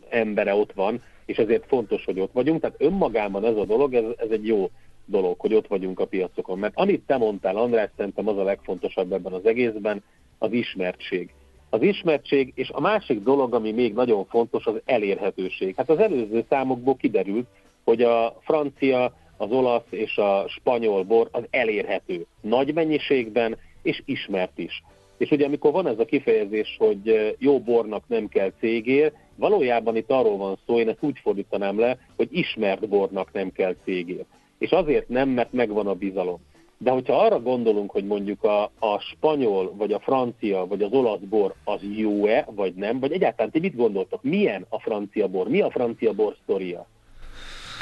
embere 0.10 0.54
ott 0.54 0.74
van, 0.74 1.02
és 1.26 1.38
ezért 1.38 1.68
fontos, 1.68 2.06
hogy 2.06 2.20
ott 2.20 2.34
vagyunk. 2.34 2.62
Tehát 2.62 2.82
önmagában 2.82 3.46
ez 3.46 3.56
a 3.56 3.66
dolog, 3.66 3.94
ez, 3.94 4.06
ez 4.18 4.30
egy 4.30 4.48
jó 4.48 4.70
dolog, 5.06 5.40
hogy 5.40 5.54
ott 5.54 5.68
vagyunk 5.68 6.00
a 6.00 6.06
piacokon. 6.06 6.60
Mert 6.60 6.74
amit 6.76 7.04
te 7.06 7.18
mondtál, 7.18 7.58
András, 7.58 7.90
szerintem 7.98 8.28
az 8.28 8.38
a 8.38 8.44
legfontosabb 8.44 9.14
ebben 9.14 9.34
az 9.34 9.46
egészben, 9.46 10.04
az 10.38 10.52
ismertség. 10.52 11.34
Az 11.70 11.82
ismertség, 11.82 12.52
és 12.56 12.70
a 12.70 12.80
másik 12.80 13.24
dolog, 13.24 13.54
ami 13.54 13.72
még 13.72 13.94
nagyon 13.94 14.26
fontos, 14.26 14.66
az 14.66 14.82
elérhetőség. 14.86 15.76
Hát 15.76 15.90
az 15.90 16.00
előző 16.00 16.46
számokból 16.50 16.96
kiderült, 16.96 17.48
hogy 17.84 18.02
a 18.02 18.38
francia, 18.42 19.14
az 19.38 19.52
olasz 19.52 19.88
és 19.90 20.18
a 20.18 20.46
spanyol 20.48 21.04
bor 21.04 21.28
az 21.32 21.44
elérhető. 21.50 22.26
Nagy 22.42 22.74
mennyiségben, 22.74 23.58
és 23.82 24.02
ismert 24.06 24.58
is. 24.58 24.84
És 25.18 25.32
ugye 25.32 25.46
amikor 25.46 25.72
van 25.72 25.88
ez 25.88 26.00
a 26.00 26.06
kifejezés, 26.06 26.76
hogy 26.80 27.36
jó 27.40 27.60
bornak 27.60 28.04
nem 28.08 28.28
kell 28.28 28.52
cégér, 28.60 29.14
valójában 29.36 29.96
itt 29.96 30.12
arról 30.12 30.38
van 30.38 30.58
szó, 30.66 30.80
én 30.80 30.90
ezt 30.90 31.04
úgy 31.04 31.20
fordítanám 31.22 31.80
le, 31.80 31.98
hogy 32.16 32.28
ismert 32.32 32.88
bornak 32.88 33.34
nem 33.34 33.52
kell 33.52 33.76
cégér. 33.84 34.26
És 34.58 34.72
azért 34.72 35.10
nem, 35.10 35.30
mert 35.30 35.54
megvan 35.54 35.88
a 35.88 35.94
bizalom. 35.94 36.40
De 36.78 36.92
hogyha 36.92 37.24
arra 37.26 37.40
gondolunk, 37.40 37.92
hogy 37.92 38.06
mondjuk 38.06 38.44
a, 38.44 38.64
a 38.64 39.00
spanyol, 39.00 39.74
vagy 39.76 39.92
a 39.92 40.00
francia, 40.00 40.66
vagy 40.68 40.82
az 40.82 40.92
olasz 40.92 41.20
bor 41.20 41.54
az 41.64 41.80
jó-e, 41.96 42.48
vagy 42.56 42.74
nem, 42.74 43.00
vagy 43.00 43.12
egyáltalán 43.12 43.52
ti 43.52 43.60
mit 43.60 43.76
gondoltok? 43.76 44.24
Milyen 44.24 44.66
a 44.70 44.80
francia 44.80 45.28
bor? 45.28 45.48
Mi 45.48 45.62
a 45.62 45.70
francia 45.70 46.14
bor 46.14 46.36
sztoria? 46.44 46.86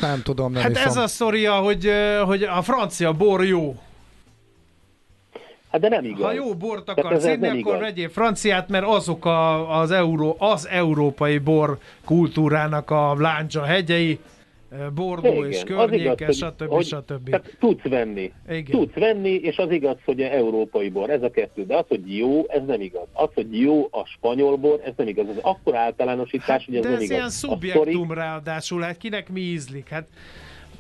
Nem 0.02 0.22
tudom, 0.24 0.52
nem 0.52 0.62
Hát 0.62 0.72
iszom. 0.72 0.86
ez 0.88 0.98
a 0.98 1.08
sztoria, 1.08 1.54
hogy, 1.54 1.92
hogy 2.26 2.44
a 2.44 2.62
francia 2.62 3.14
bor 3.14 3.46
jó. 3.46 3.76
Hát 5.72 5.82
de 5.82 5.90
nem 5.90 6.06
igaz. 6.06 6.22
Ha 6.22 6.32
jó 6.32 6.54
bort 6.54 6.90
akarsz 6.90 7.26
inni, 7.26 7.48
akkor 7.48 7.58
igaz. 7.58 7.80
vegyél 7.80 8.10
franciát, 8.10 8.70
mert 8.70 8.86
azok 8.86 9.26
a, 9.26 9.80
az, 9.80 9.92
euró, 9.92 10.36
az 10.40 10.68
európai 10.68 11.38
bor 11.38 11.78
kultúrának 12.06 12.92
a 12.92 13.16
láncsa 13.20 13.64
hegyei, 13.64 14.20
ö, 14.80 14.90
Bordeaux 14.90 15.48
és 15.48 15.56
az 15.56 15.64
környéke, 15.64 16.14
igaz, 16.24 16.36
stb. 16.36 16.68
hogy, 16.68 16.86
stb. 16.86 17.30
Tehát 17.30 17.56
tudsz 17.60 17.84
venni. 17.84 18.32
Igen. 18.50 18.64
Tudsz 18.66 18.94
venni, 18.94 19.30
és 19.30 19.58
az 19.58 19.72
igaz, 19.72 19.98
hogy 20.06 20.22
a 20.22 20.26
európai 20.32 20.90
bor, 20.90 21.10
ez 21.10 21.24
a 21.24 21.30
kettő. 21.32 21.66
De 21.66 21.76
az, 21.78 21.86
hogy 21.88 22.18
jó, 22.18 22.46
ez 22.48 22.62
nem 22.68 22.82
igaz. 22.82 23.08
Az, 23.14 23.30
hogy 23.34 23.60
jó 23.60 23.88
a 23.92 24.06
spanyol 24.06 24.56
bor, 24.56 24.82
ez 24.86 24.94
nem 24.98 25.08
igaz. 25.08 25.26
Ez 25.30 25.38
akkor 25.42 25.76
általánosítás, 25.76 26.66
hogy 26.66 26.76
ez 26.76 26.84
Hát, 26.86 26.92
De 26.92 26.98
nem 26.98 26.98
ez 26.98 27.04
igaz. 27.04 27.16
ilyen 27.18 27.26
A 27.28 27.30
szubjektum 27.30 28.12
ráadásul, 28.12 28.82
hát 28.82 28.98
kinek 28.98 29.30
mi 29.32 29.40
ízlik? 29.40 29.90
Hát 29.90 30.08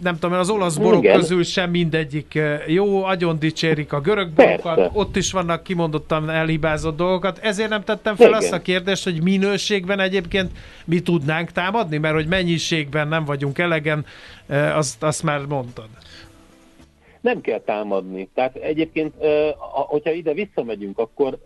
nem 0.02 0.20
tudom, 0.20 0.38
az 0.40 0.50
olasz 0.50 0.76
borok 0.76 1.04
Igen. 1.04 1.20
közül 1.20 1.44
sem 1.44 1.70
mindegyik 1.70 2.40
jó, 2.68 3.04
agyon 3.04 3.40
dicsérik 3.40 3.94
a 3.94 4.02
görög 4.02 4.30
borokat, 4.30 4.76
Persze. 4.76 4.92
ott 4.94 5.16
is 5.16 5.32
vannak 5.32 5.64
kimondottan 5.64 6.30
elhibázott 6.30 6.98
dolgokat, 6.98 7.38
ezért 7.38 7.70
nem 7.70 7.84
tettem 7.84 8.16
fel 8.16 8.28
Igen. 8.28 8.40
azt 8.40 8.54
a 8.54 8.62
kérdést, 8.62 9.04
hogy 9.04 9.24
minőségben 9.24 10.00
egyébként 10.00 10.52
mi 10.86 11.00
tudnánk 11.00 11.52
támadni, 11.52 11.98
mert 11.98 12.14
hogy 12.16 12.28
mennyiségben 12.28 13.08
nem 13.08 13.26
vagyunk 13.26 13.58
elegen, 13.58 14.06
azt, 14.74 15.04
azt 15.04 15.24
már 15.24 15.46
mondtad. 15.46 15.88
nem 17.22 17.42
kell 17.42 17.60
támadni. 17.60 18.30
Tehát 18.34 18.56
egyébként, 18.56 19.14
hogyha 19.72 20.12
ide 20.12 20.34
visszamegyünk, 20.34 21.00
akkor 21.00 21.38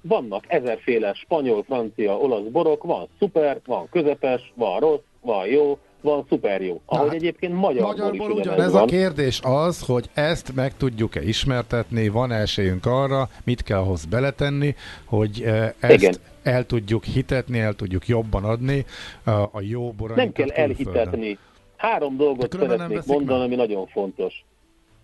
vannak 0.00 0.44
ezerféle 0.46 1.14
spanyol, 1.14 1.62
francia, 1.62 2.16
olasz 2.18 2.46
borok, 2.52 2.82
van 2.82 3.08
szuper, 3.18 3.60
van 3.66 3.88
közepes, 3.90 4.52
van 4.54 4.80
rossz, 4.80 5.00
van 5.20 5.46
jó, 5.46 5.78
van 6.06 6.24
szuper 6.28 6.62
jó. 6.62 6.80
Ahogy 6.86 7.06
hát, 7.06 7.16
egyébként 7.16 7.54
magyarból, 7.54 7.86
Magyarból 7.86 8.14
is 8.30 8.36
ugyanez 8.36 8.46
ugyanez 8.46 8.74
a 8.74 8.78
van. 8.78 8.86
kérdés 8.86 9.40
az, 9.44 9.80
hogy 9.80 10.10
ezt 10.14 10.54
meg 10.54 10.76
tudjuk-e 10.76 11.22
ismertetni, 11.22 12.08
van 12.08 12.32
esélyünk 12.32 12.86
arra, 12.86 13.28
mit 13.44 13.62
kell 13.62 13.78
ahhoz 13.78 14.04
beletenni, 14.04 14.74
hogy 15.04 15.42
eh, 15.44 15.72
ezt 15.80 16.02
Igen. 16.02 16.14
el 16.42 16.66
tudjuk 16.66 17.04
hitetni, 17.04 17.58
el 17.58 17.74
tudjuk 17.74 18.06
jobban 18.08 18.44
adni 18.44 18.84
eh, 19.24 19.54
a 19.54 19.60
jó 19.60 19.90
borainkat 19.92 20.16
Nem 20.16 20.32
kell 20.32 20.66
külföldön. 20.66 20.94
elhitetni. 20.96 21.38
Három 21.76 22.16
dolgot 22.16 22.56
De 22.56 22.66
szeretnék 22.66 23.04
mondani, 23.06 23.38
meg. 23.38 23.46
ami 23.46 23.54
nagyon 23.54 23.86
fontos. 23.86 24.44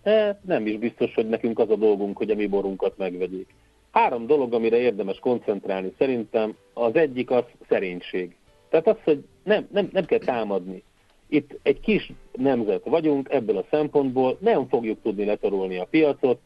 E, 0.03 0.39
nem 0.45 0.67
is 0.67 0.77
biztos, 0.77 1.13
hogy 1.13 1.29
nekünk 1.29 1.59
az 1.59 1.69
a 1.69 1.75
dolgunk, 1.75 2.17
hogy 2.17 2.29
a 2.29 2.35
mi 2.35 2.47
borunkat 2.47 2.97
megvegyék. 2.97 3.47
Három 3.91 4.27
dolog, 4.27 4.53
amire 4.53 4.77
érdemes 4.77 5.19
koncentrálni 5.19 5.93
szerintem. 5.97 6.55
Az 6.73 6.95
egyik 6.95 7.31
az 7.31 7.43
szerénység. 7.69 8.35
Tehát 8.69 8.87
az, 8.87 8.95
hogy 9.03 9.23
nem, 9.43 9.67
nem, 9.71 9.89
nem 9.91 10.05
kell 10.05 10.19
támadni. 10.19 10.83
Itt 11.33 11.59
egy 11.63 11.79
kis 11.79 12.11
nemzet 12.37 12.81
vagyunk 12.85 13.29
ebből 13.29 13.57
a 13.57 13.65
szempontból, 13.69 14.37
nem 14.39 14.67
fogjuk 14.67 15.01
tudni 15.01 15.25
letarolni 15.25 15.77
a 15.77 15.85
piacot, 15.89 16.39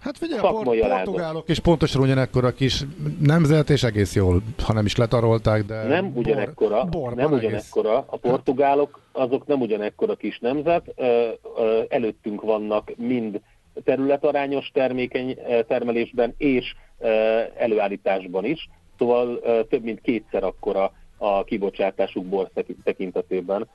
Hát 0.00 0.18
figyelj, 0.18 0.40
a 0.40 0.52
portugálok 0.52 1.48
is 1.48 1.58
pontosan 1.58 2.02
ugyanekkor 2.02 2.44
a 2.44 2.52
kis 2.52 2.82
nemzet, 3.20 3.70
és 3.70 3.82
egész 3.82 4.14
jól, 4.14 4.42
ha 4.64 4.72
nem 4.72 4.84
is 4.84 4.96
letarolták, 4.96 5.64
de 5.64 5.82
nem 5.82 6.12
bor- 6.12 6.26
ugyanekkora, 6.26 6.84
borban 6.84 7.14
nem 7.14 7.26
egész. 7.34 7.48
ugyanekkora, 7.48 8.04
a 8.08 8.16
portugálok 8.16 9.00
azok 9.12 9.46
nem 9.46 9.60
ugyanekkora 9.60 10.14
kis 10.14 10.38
nemzet, 10.38 10.92
ö, 10.96 11.28
ö, 11.58 11.82
előttünk 11.88 12.42
vannak 12.42 12.92
mind 12.96 13.40
területarányos 13.84 14.70
termékeny 14.74 15.38
termelésben 15.68 16.34
és 16.36 16.74
ö, 16.98 17.08
előállításban 17.56 18.44
is, 18.44 18.68
szóval 18.98 19.40
több 19.68 19.82
mint 19.82 20.00
kétszer 20.00 20.44
akkora 20.44 20.92
a 21.16 21.44
kibocsátásuk 21.44 22.24
bor 22.24 22.50
tekintetében. 22.84 23.68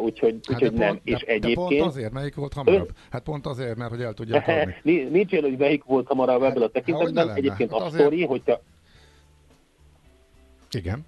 Úgyhogy, 0.00 0.38
Hát 0.48 0.50
úgyhogy 0.62 0.78
de 0.78 0.84
nem. 0.84 0.88
pont, 0.94 1.00
és 1.04 1.24
de, 1.24 1.38
de 1.38 1.52
pont 1.54 1.70
egyébként... 1.70 1.82
azért, 1.86 2.12
melyik 2.12 2.34
volt 2.34 2.52
hamarabb? 2.52 2.90
Hát 3.10 3.22
pont 3.22 3.46
azért, 3.46 3.76
mert 3.76 3.90
hogy 3.90 4.00
el 4.00 4.12
tudják 4.12 4.48
adni. 4.48 4.74
Ni- 4.92 5.02
Nincs 5.04 5.32
ilyen, 5.32 5.44
hogy 5.44 5.56
melyik 5.58 5.84
volt 5.84 6.06
hamarabb 6.06 6.42
ebből 6.42 6.62
a 6.62 6.68
tekintetben. 6.68 7.14
lenne? 7.26 7.34
Egyébként 7.38 7.70
Hát 7.70 7.80
a 7.80 7.84
azért- 7.84 8.00
sztori, 8.02 8.24
hogyha 8.24 8.60
Igen. 10.72 11.04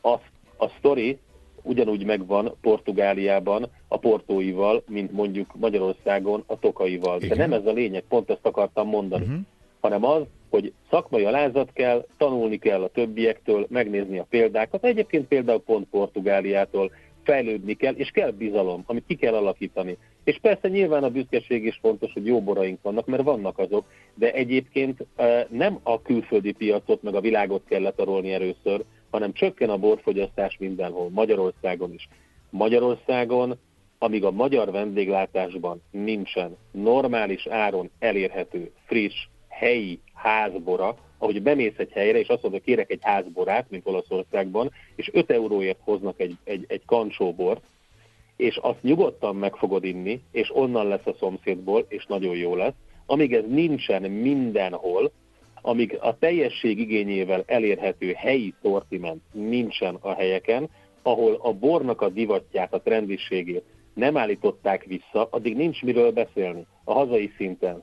a, 0.00 0.08
a 0.56 0.68
sztori 0.78 1.18
ugyanúgy 1.62 2.04
megvan 2.04 2.56
Portugáliában 2.60 3.66
a 3.88 3.96
portóival, 3.98 4.82
mint 4.88 5.12
mondjuk 5.12 5.54
Magyarországon 5.54 6.42
a 6.46 6.58
tokaival. 6.58 7.16
Igen. 7.22 7.28
De 7.36 7.46
nem 7.46 7.52
ez 7.60 7.66
a 7.66 7.72
lényeg, 7.72 8.02
pont 8.08 8.30
ezt 8.30 8.46
akartam 8.46 8.88
mondani. 8.88 9.24
Uh-huh. 9.24 9.40
Hanem 9.80 10.04
az, 10.04 10.22
hogy 10.50 10.72
szakmai 10.90 11.24
alázat 11.24 11.72
kell, 11.72 12.06
tanulni 12.16 12.58
kell 12.58 12.82
a 12.82 12.88
többiektől, 12.88 13.66
megnézni 13.70 14.18
a 14.18 14.26
példákat, 14.30 14.84
egyébként 14.84 15.26
például 15.26 15.60
pont 15.62 15.86
Portugáliától, 15.90 16.90
fejlődni 17.24 17.74
kell, 17.74 17.94
és 17.94 18.10
kell 18.10 18.30
bizalom, 18.30 18.82
amit 18.86 19.04
ki 19.06 19.14
kell 19.14 19.34
alakítani. 19.34 19.96
És 20.24 20.38
persze 20.40 20.68
nyilván 20.68 21.04
a 21.04 21.10
büszkeség 21.10 21.64
is 21.64 21.78
fontos, 21.82 22.12
hogy 22.12 22.26
jó 22.26 22.42
boraink 22.42 22.82
vannak, 22.82 23.06
mert 23.06 23.22
vannak 23.22 23.58
azok, 23.58 23.84
de 24.14 24.32
egyébként 24.32 25.06
nem 25.48 25.78
a 25.82 26.02
külföldi 26.02 26.52
piacot 26.52 27.02
meg 27.02 27.14
a 27.14 27.20
világot 27.20 27.62
kell 27.68 27.80
letarolni 27.82 28.32
először, 28.32 28.84
hanem 29.10 29.32
csökken 29.32 29.70
a 29.70 29.76
borfogyasztás 29.76 30.56
mindenhol, 30.58 31.10
Magyarországon 31.10 31.92
is. 31.92 32.08
Magyarországon, 32.50 33.58
amíg 33.98 34.24
a 34.24 34.30
magyar 34.30 34.70
vendéglátásban 34.70 35.82
nincsen 35.90 36.56
normális 36.70 37.46
áron 37.46 37.90
elérhető, 37.98 38.70
friss, 38.86 39.28
helyi 39.62 40.00
házbora, 40.14 40.96
ahogy 41.18 41.42
bemész 41.42 41.76
egy 41.76 41.92
helyre, 41.92 42.18
és 42.18 42.28
azt 42.28 42.42
mondod, 42.42 42.60
hogy 42.60 42.74
kérek 42.74 42.90
egy 42.90 43.02
házborát, 43.02 43.70
mint 43.70 43.86
Olaszországban, 43.86 44.70
és 44.96 45.10
5 45.12 45.30
euróért 45.30 45.78
hoznak 45.80 46.20
egy, 46.20 46.36
egy, 46.44 46.64
egy 46.68 46.84
kancsóbort, 46.86 47.62
és 48.36 48.56
azt 48.56 48.82
nyugodtan 48.82 49.36
meg 49.36 49.54
fogod 49.54 49.84
inni, 49.84 50.20
és 50.32 50.50
onnan 50.54 50.88
lesz 50.88 51.06
a 51.06 51.14
szomszédból, 51.18 51.86
és 51.88 52.06
nagyon 52.06 52.36
jó 52.36 52.56
lesz. 52.56 52.74
Amíg 53.06 53.34
ez 53.34 53.44
nincsen 53.48 54.02
mindenhol, 54.02 55.12
amíg 55.60 55.98
a 56.00 56.18
teljesség 56.18 56.78
igényével 56.78 57.42
elérhető 57.46 58.12
helyi 58.12 58.54
szortiment 58.62 59.22
nincsen 59.32 59.94
a 60.00 60.12
helyeken, 60.12 60.68
ahol 61.02 61.38
a 61.42 61.52
bornak 61.52 62.00
a 62.00 62.08
divatját, 62.08 62.74
a 62.74 62.80
trendiségét 62.80 63.64
nem 63.94 64.16
állították 64.16 64.84
vissza, 64.84 65.28
addig 65.30 65.56
nincs 65.56 65.82
miről 65.82 66.10
beszélni 66.10 66.66
a 66.84 66.92
hazai 66.92 67.32
szinten. 67.36 67.82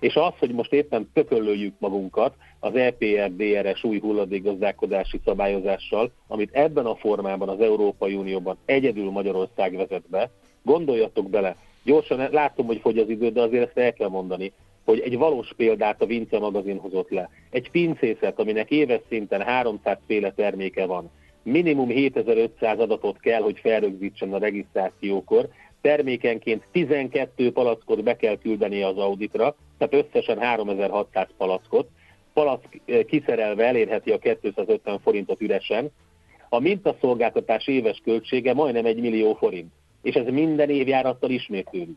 És 0.00 0.14
az, 0.14 0.32
hogy 0.38 0.50
most 0.50 0.72
éppen 0.72 1.10
tököllőjük 1.12 1.74
magunkat 1.78 2.34
az 2.60 2.74
EPR-DRS 2.74 3.84
új 3.84 4.00
hulladékgazdálkodási 4.00 5.20
szabályozással, 5.24 6.10
amit 6.26 6.54
ebben 6.54 6.86
a 6.86 6.94
formában 6.94 7.48
az 7.48 7.60
Európai 7.60 8.14
Unióban 8.14 8.56
egyedül 8.64 9.10
Magyarország 9.10 9.76
vezet 9.76 10.08
be, 10.10 10.30
gondoljatok 10.62 11.30
bele, 11.30 11.56
gyorsan 11.84 12.28
látom, 12.30 12.66
hogy 12.66 12.80
fogy 12.80 12.98
az 12.98 13.08
idő, 13.08 13.30
de 13.30 13.40
azért 13.40 13.66
ezt 13.66 13.78
el 13.78 13.92
kell 13.92 14.08
mondani, 14.08 14.52
hogy 14.84 15.00
egy 15.00 15.16
valós 15.16 15.52
példát 15.56 16.02
a 16.02 16.06
Vince 16.06 16.38
magazin 16.38 16.78
hozott 16.78 17.10
le. 17.10 17.30
Egy 17.50 17.70
pincészet, 17.70 18.38
aminek 18.38 18.70
éves 18.70 19.00
szinten 19.08 19.40
300 19.40 19.98
féle 20.06 20.32
terméke 20.32 20.86
van, 20.86 21.10
minimum 21.42 21.88
7500 21.88 22.78
adatot 22.78 23.20
kell, 23.20 23.42
hogy 23.42 23.58
felrögzítsen 23.58 24.32
a 24.32 24.38
regisztrációkor, 24.38 25.48
termékenként 25.80 26.66
12 26.72 27.52
palackot 27.52 28.02
be 28.02 28.16
kell 28.16 28.38
küldeni 28.38 28.82
az 28.82 28.96
auditra, 28.98 29.56
tehát 29.80 30.06
összesen 30.06 30.38
3600 30.38 31.28
palackot, 31.36 31.88
palack 32.32 32.80
eh, 32.84 33.02
kiszerelve 33.02 33.64
elérheti 33.64 34.10
a 34.10 34.18
250 34.18 35.00
forintot 35.00 35.40
üresen, 35.40 35.90
a 36.48 36.58
mintaszolgáltatás 36.58 37.66
éves 37.66 38.00
költsége 38.04 38.54
majdnem 38.54 38.86
1 38.86 39.00
millió 39.00 39.34
forint, 39.34 39.72
és 40.02 40.14
ez 40.14 40.26
minden 40.26 40.70
évjárattal 40.70 41.30
ismétlődik. 41.30 41.96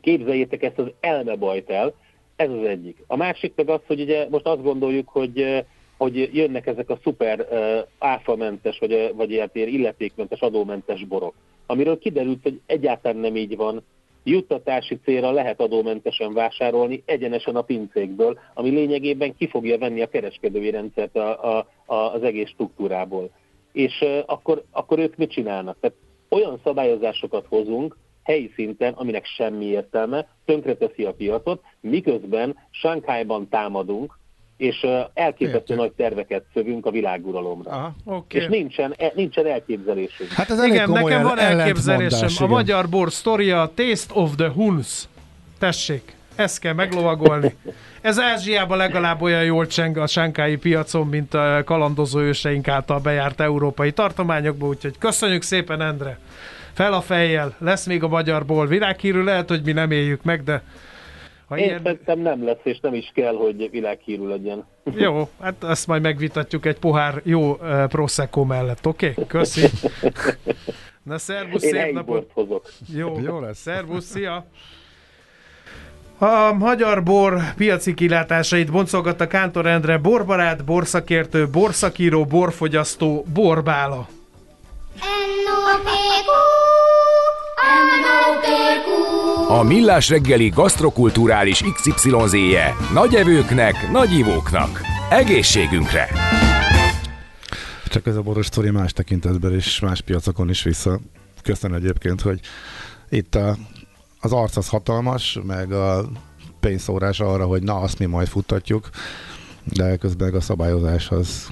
Képzeljétek 0.00 0.62
ezt 0.62 0.78
az 0.78 0.90
elmebajt 1.00 1.70
el, 1.70 1.94
ez 2.36 2.50
az 2.50 2.64
egyik. 2.64 3.04
A 3.06 3.16
másik 3.16 3.52
meg 3.56 3.68
az, 3.68 3.80
hogy 3.86 4.00
ugye 4.00 4.26
most 4.28 4.46
azt 4.46 4.62
gondoljuk, 4.62 5.08
hogy, 5.08 5.40
eh, 5.40 5.64
hogy 5.96 6.34
jönnek 6.34 6.66
ezek 6.66 6.90
a 6.90 6.98
szuper 7.02 7.46
uh, 7.50 7.78
áfamentes, 7.98 8.78
vagy, 8.78 9.12
vagy 9.16 9.30
ilyen 9.30 9.50
illetékmentes, 9.54 10.40
adómentes 10.40 11.04
borok, 11.04 11.34
amiről 11.66 11.98
kiderült, 11.98 12.42
hogy 12.42 12.60
egyáltalán 12.66 13.16
nem 13.16 13.36
így 13.36 13.56
van, 13.56 13.82
juttatási 14.24 14.98
célra 15.04 15.30
lehet 15.30 15.60
adómentesen 15.60 16.32
vásárolni 16.32 17.02
egyenesen 17.06 17.56
a 17.56 17.62
pincékből, 17.62 18.38
ami 18.54 18.70
lényegében 18.70 19.36
ki 19.36 19.48
fogja 19.48 19.78
venni 19.78 20.02
a 20.02 20.08
kereskedői 20.08 20.70
rendszert 20.70 21.16
a, 21.16 21.56
a, 21.56 21.66
a, 21.86 21.94
az 21.94 22.22
egész 22.22 22.48
struktúrából. 22.48 23.30
És 23.72 24.00
uh, 24.00 24.18
akkor, 24.26 24.62
akkor 24.70 24.98
ők 24.98 25.16
mit 25.16 25.30
csinálnak? 25.30 25.76
Tehát 25.80 25.96
olyan 26.28 26.60
szabályozásokat 26.64 27.46
hozunk, 27.48 27.96
helyi 28.22 28.50
szinten, 28.54 28.92
aminek 28.92 29.24
semmi 29.24 29.64
értelme, 29.64 30.28
tönkreteszi 30.44 31.04
a 31.04 31.12
piacot, 31.12 31.62
miközben 31.80 32.56
Sánkhájban 32.70 33.48
támadunk, 33.48 34.18
és 34.58 34.86
elképesztő 35.14 35.74
nagy 35.74 35.92
terveket 35.92 36.44
szövünk 36.54 36.86
a 36.86 36.90
világuralomra. 36.90 37.70
Aha, 37.70 37.94
okay. 38.04 38.40
És 38.40 38.46
nincsen, 38.46 38.94
e, 38.96 39.12
nincsen 39.14 39.46
elképzelésünk. 39.46 40.30
Hát 40.30 40.50
ez 40.50 40.64
Igen, 40.64 40.90
nekem 40.90 41.22
van 41.22 41.38
elképzelésem. 41.38 42.28
A 42.38 42.46
magyar 42.46 42.88
bor 42.88 43.12
sztoria, 43.12 43.70
Taste 43.74 44.14
of 44.14 44.34
the 44.36 44.48
Huns. 44.48 45.08
Tessék, 45.58 46.14
ezt 46.36 46.58
kell 46.58 46.72
meglovagolni. 46.72 47.54
Ez 48.00 48.20
Ázsiában 48.20 48.76
legalább 48.76 49.22
olyan 49.22 49.44
jól 49.44 49.66
cseng 49.66 49.96
a 49.96 50.06
sánkái 50.06 50.56
piacon, 50.56 51.06
mint 51.06 51.34
a 51.34 51.62
kalandozó 51.64 52.20
őseink 52.20 52.68
által 52.68 52.98
bejárt 52.98 53.40
európai 53.40 53.92
tartományokba, 53.92 54.66
úgyhogy 54.66 54.98
köszönjük 54.98 55.42
szépen, 55.42 55.80
Endre! 55.80 56.18
Fel 56.72 56.92
a 56.92 57.00
fejjel, 57.00 57.54
lesz 57.58 57.86
még 57.86 58.02
a 58.02 58.08
magyarból 58.08 58.66
világhírű, 58.66 59.22
lehet, 59.22 59.48
hogy 59.48 59.62
mi 59.64 59.72
nem 59.72 59.90
éljük 59.90 60.22
meg, 60.22 60.42
de 60.42 60.62
ha 61.48 61.58
Én 61.58 61.64
ilyen... 61.64 61.80
szerintem 61.82 62.18
nem 62.18 62.44
lesz, 62.44 62.60
és 62.62 62.78
nem 62.80 62.94
is 62.94 63.10
kell, 63.14 63.34
hogy 63.34 63.70
világhírű 63.70 64.26
legyen. 64.26 64.66
Jó, 64.94 65.28
hát 65.40 65.64
azt 65.64 65.86
majd 65.86 66.02
megvitatjuk 66.02 66.66
egy 66.66 66.78
pohár 66.78 67.20
jó 67.24 67.50
uh, 67.50 67.86
Prosecco 67.86 68.44
mellett, 68.44 68.86
oké? 68.86 69.10
Okay? 69.10 69.26
Köszi. 69.26 69.66
Na, 71.02 71.18
szervusz, 71.18 71.62
Én 71.62 71.70
szép 71.70 71.92
napot. 71.92 72.30
hozok. 72.32 72.70
Jó, 72.94 73.20
jó 73.20 73.40
lesz. 73.40 73.58
Szervusz, 73.58 74.04
szia. 74.04 74.46
A 76.18 76.52
magyar 76.52 77.02
bor 77.02 77.40
piaci 77.56 77.94
kilátásait 77.94 78.72
boncolgatta 78.72 79.26
Kántor 79.26 79.66
Endre, 79.66 79.98
borbarát, 79.98 80.64
borszakértő, 80.64 81.48
borszakíró, 81.48 82.24
borfogyasztó, 82.24 83.24
borbála. 83.34 84.08
A 89.50 89.62
Millás 89.62 90.08
reggeli 90.08 90.48
gasztrokulturális 90.48 91.62
XYZ-je 91.74 92.74
nagy 92.92 93.14
evőknek, 93.14 93.90
nagy 93.90 94.12
ivóknak. 94.12 94.80
Egészségünkre! 95.10 96.08
Csak 97.86 98.06
ez 98.06 98.16
a 98.16 98.22
boros 98.22 98.46
sztori 98.46 98.70
más 98.70 98.92
tekintetben 98.92 99.54
és 99.54 99.80
más 99.80 100.00
piacokon 100.00 100.48
is 100.48 100.62
vissza. 100.62 101.00
Köszönöm 101.42 101.76
egyébként, 101.76 102.20
hogy 102.20 102.40
itt 103.08 103.34
a, 103.34 103.56
az 104.20 104.32
arc 104.32 104.56
az 104.56 104.68
hatalmas, 104.68 105.38
meg 105.46 105.72
a 105.72 106.08
pénzszórás 106.60 107.20
arra, 107.20 107.46
hogy 107.46 107.62
na, 107.62 107.74
azt 107.74 107.98
mi 107.98 108.04
majd 108.04 108.28
futtatjuk, 108.28 108.88
de 109.64 109.96
közben 109.96 110.34
a 110.34 110.40
szabályozás 110.40 111.10
az 111.10 111.48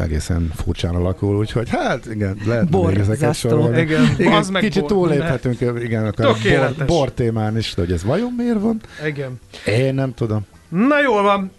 egészen 0.00 0.52
furcsán 0.54 0.94
alakul, 0.94 1.36
úgyhogy 1.36 1.68
hát 1.68 2.06
igen, 2.06 2.36
lehet 2.46 2.70
még 2.70 2.98
ezeket 2.98 3.34
sorolni. 3.34 3.80
Igen, 3.80 4.14
igen 4.18 4.32
az 4.32 4.48
meg 4.48 4.62
kicsit 4.62 4.84
túléphetünk 4.84 5.60
igen, 5.60 6.06
a 6.06 6.12
bor, 6.16 6.86
bor 6.86 7.12
témán 7.12 7.56
is, 7.56 7.74
de 7.74 7.82
hogy 7.82 7.92
ez 7.92 8.04
vajon 8.04 8.32
miért 8.36 8.60
van? 8.60 8.80
Igen. 9.06 9.40
Én 9.66 9.94
nem 9.94 10.14
tudom. 10.14 10.46
Na 10.68 11.00
jól 11.00 11.22
van, 11.22 11.52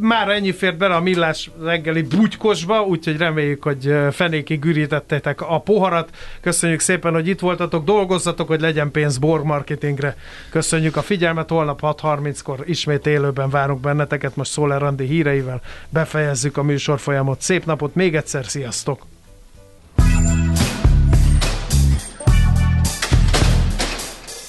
már 0.00 0.28
ennyi 0.28 0.52
fért 0.52 0.76
bele 0.76 0.94
a 0.94 1.00
millás 1.00 1.50
reggeli 1.62 2.02
bugykosba, 2.02 2.82
úgyhogy 2.82 3.16
reméljük, 3.16 3.62
hogy 3.62 3.94
fenékig 4.10 4.64
ürítettétek 4.64 5.40
a 5.40 5.60
poharat. 5.60 6.10
Köszönjük 6.40 6.80
szépen, 6.80 7.12
hogy 7.12 7.28
itt 7.28 7.40
voltatok, 7.40 7.84
dolgozzatok, 7.84 8.46
hogy 8.46 8.60
legyen 8.60 8.90
pénz 8.90 9.18
borg 9.18 9.44
marketingre. 9.44 10.16
Köszönjük 10.50 10.96
a 10.96 11.02
figyelmet, 11.02 11.48
holnap 11.48 11.80
6.30-kor 11.82 12.62
ismét 12.64 13.06
élőben 13.06 13.50
várunk 13.50 13.80
benneteket, 13.80 14.36
most 14.36 14.50
Szóler 14.50 14.80
Randi 14.80 15.04
híreivel 15.04 15.60
befejezzük 15.88 16.56
a 16.56 16.62
műsor 16.62 16.98
folyamot. 16.98 17.40
Szép 17.40 17.64
napot, 17.64 17.94
még 17.94 18.16
egyszer, 18.16 18.44
sziasztok! 18.44 19.06